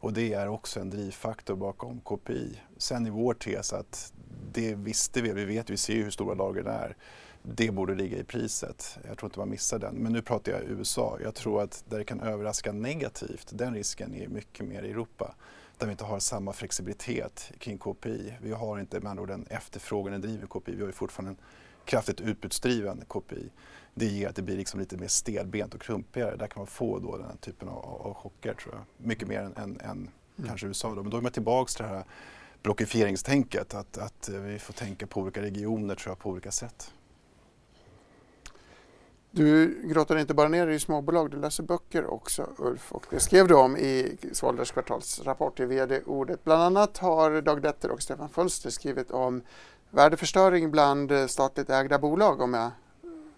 [0.00, 2.60] Och det är också en drivfaktor bakom KPI.
[2.76, 4.12] Sen i vår tes att
[4.52, 6.96] det visste vi, vi vet, vi ser hur stora lagren är.
[7.42, 8.98] Det borde ligga i priset.
[9.08, 9.94] Jag tror inte man missar den.
[9.94, 11.18] Men nu pratar jag USA.
[11.22, 15.34] Jag tror att där det kan överraska negativt, den risken är mycket mer i Europa
[15.78, 18.34] där vi inte har samma flexibilitet kring KPI.
[18.42, 20.72] Vi har inte med andra ord en efterfrågan, en driven KPI.
[20.72, 21.36] Vi har ju fortfarande en
[21.84, 23.50] kraftigt utbudsdriven KPI
[23.94, 26.36] det ger att det blir liksom lite mer stelbent och klumpigare.
[26.36, 29.06] Där kan man få då den här typen av, av chocker tror jag.
[29.06, 30.10] Mycket mer än, än, än mm.
[30.46, 30.88] kanske USA.
[30.94, 31.02] Då.
[31.02, 32.04] Men då är man tillbaka till det här
[32.62, 33.74] blockifieringstänket.
[33.74, 36.92] Att, att vi får tänka på olika regioner tror jag på olika sätt.
[39.32, 43.20] Du grottar inte bara ner dig i småbolag, du läser böcker också Ulf och det
[43.20, 46.44] skrev du om i Svalövs kvartalsrapport i VD-ordet.
[46.44, 49.42] Bland annat har Dag Detter och Stefan Fölster skrivit om
[49.90, 52.70] värdeförstöring bland statligt ägda bolag om jag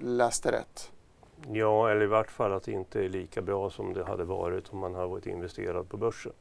[0.02, 0.92] läste rätt.
[1.52, 4.72] Ja, eller i vart fall att det inte är lika bra som det hade varit
[4.72, 6.32] om man hade varit investerad på börsen.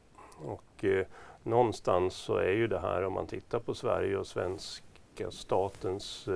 [0.45, 1.05] Och eh,
[1.43, 6.29] någonstans så är ju det här om man tittar på Sverige och svenska statens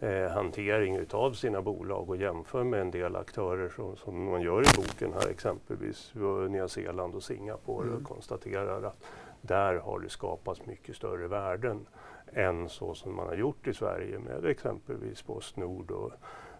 [0.00, 4.62] eh, hantering utav sina bolag och jämför med en del aktörer som, som man gör
[4.62, 6.12] i boken här exempelvis
[6.48, 7.96] Nya Zeeland och Singapore mm.
[7.96, 9.04] och konstaterar att
[9.40, 11.86] där har det skapats mycket större värden
[12.32, 16.12] än så som man har gjort i Sverige med exempelvis Postnord och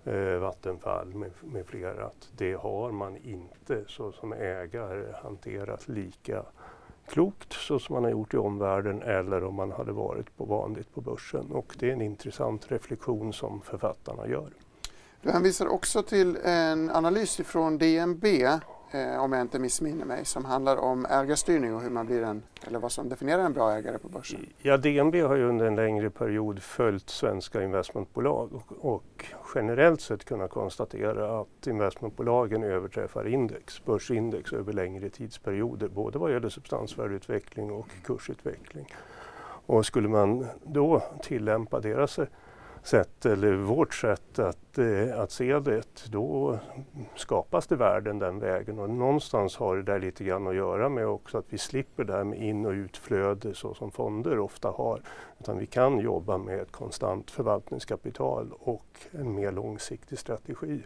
[0.08, 2.06] eh, Vattenfall med, med flera.
[2.06, 6.42] Att det har man inte så som ägare hanterat lika
[7.08, 10.94] klokt så som man har gjort i omvärlden eller om man hade varit på vanligt
[10.94, 11.52] på börsen.
[11.52, 14.50] Och det är en intressant reflektion som författarna gör.
[15.22, 18.24] Du hänvisar också till en analys från DNB
[18.90, 22.42] eh, om jag inte missminner mig, som handlar om ägarstyrning och hur man blir en,
[22.66, 24.46] eller vad som definierar en bra ägare på börsen.
[24.62, 29.24] Ja, DNB har ju under en längre period följt svenska investmentbolag och, och
[29.54, 36.48] generellt sett kunnat konstatera att investmentbolagen överträffar index, börsindex över längre tidsperioder, både vad gäller
[36.48, 38.94] substansvärdeutveckling och kursutveckling.
[39.66, 42.18] Och skulle man då tillämpa deras
[42.82, 46.58] sätt, eller vårt sätt att, eh, att se det, då
[47.16, 48.78] skapas det värden den vägen.
[48.78, 52.12] Och någonstans har det där lite grann att göra med också att vi slipper det
[52.12, 55.02] här med in och utflöde så som fonder ofta har.
[55.40, 60.80] Utan vi kan jobba med ett konstant förvaltningskapital och en mer långsiktig strategi.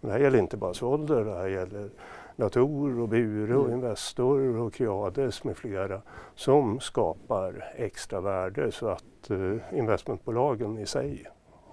[0.00, 1.90] Och det här gäller inte bara Svolder, det här gäller
[2.36, 3.74] Latour och Bure och mm.
[3.74, 6.02] Investor och Creades med flera
[6.34, 11.26] som skapar extra värde så att eh, investmentbolagen i sig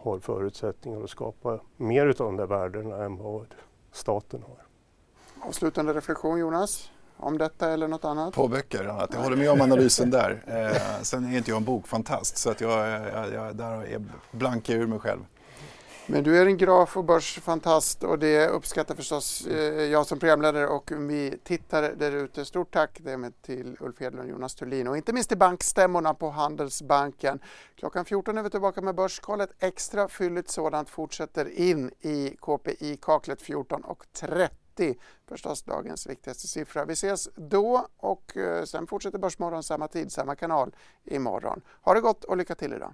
[0.04, 3.45] har förutsättningar att skapa mer av de där värdena än vad
[3.91, 4.58] staten har.
[5.47, 6.89] Avslutande reflektion Jonas?
[7.18, 8.34] Om detta eller något annat?
[8.34, 9.10] På böcker annat.
[9.14, 10.43] Jag håller med om analysen där.
[10.47, 14.70] Eh, sen är inte jag en bokfantast så att jag, jag, jag där är blank
[14.70, 15.20] ur mig själv.
[16.08, 20.68] Men du är en graf och börsfantast och det uppskattar förstås eh, jag som programledare
[20.68, 22.45] och vi tittare där ute.
[22.45, 23.01] Stort tack
[23.41, 27.39] till Ulf Hedlund, Jonas Thulin och inte minst till bankstämmorna på Handelsbanken.
[27.76, 29.49] Klockan 14 är vi tillbaka med Börskollet.
[29.60, 34.95] Extra fylligt sådant fortsätter in i KPI-kaklet 14.30
[35.30, 36.86] förstås dagens viktigaste siffra.
[36.86, 41.62] Vi ses då och eh, sen fortsätter Börsmorgon samma tid, samma kanal imorgon.
[41.82, 42.93] Ha det gott och lycka till idag.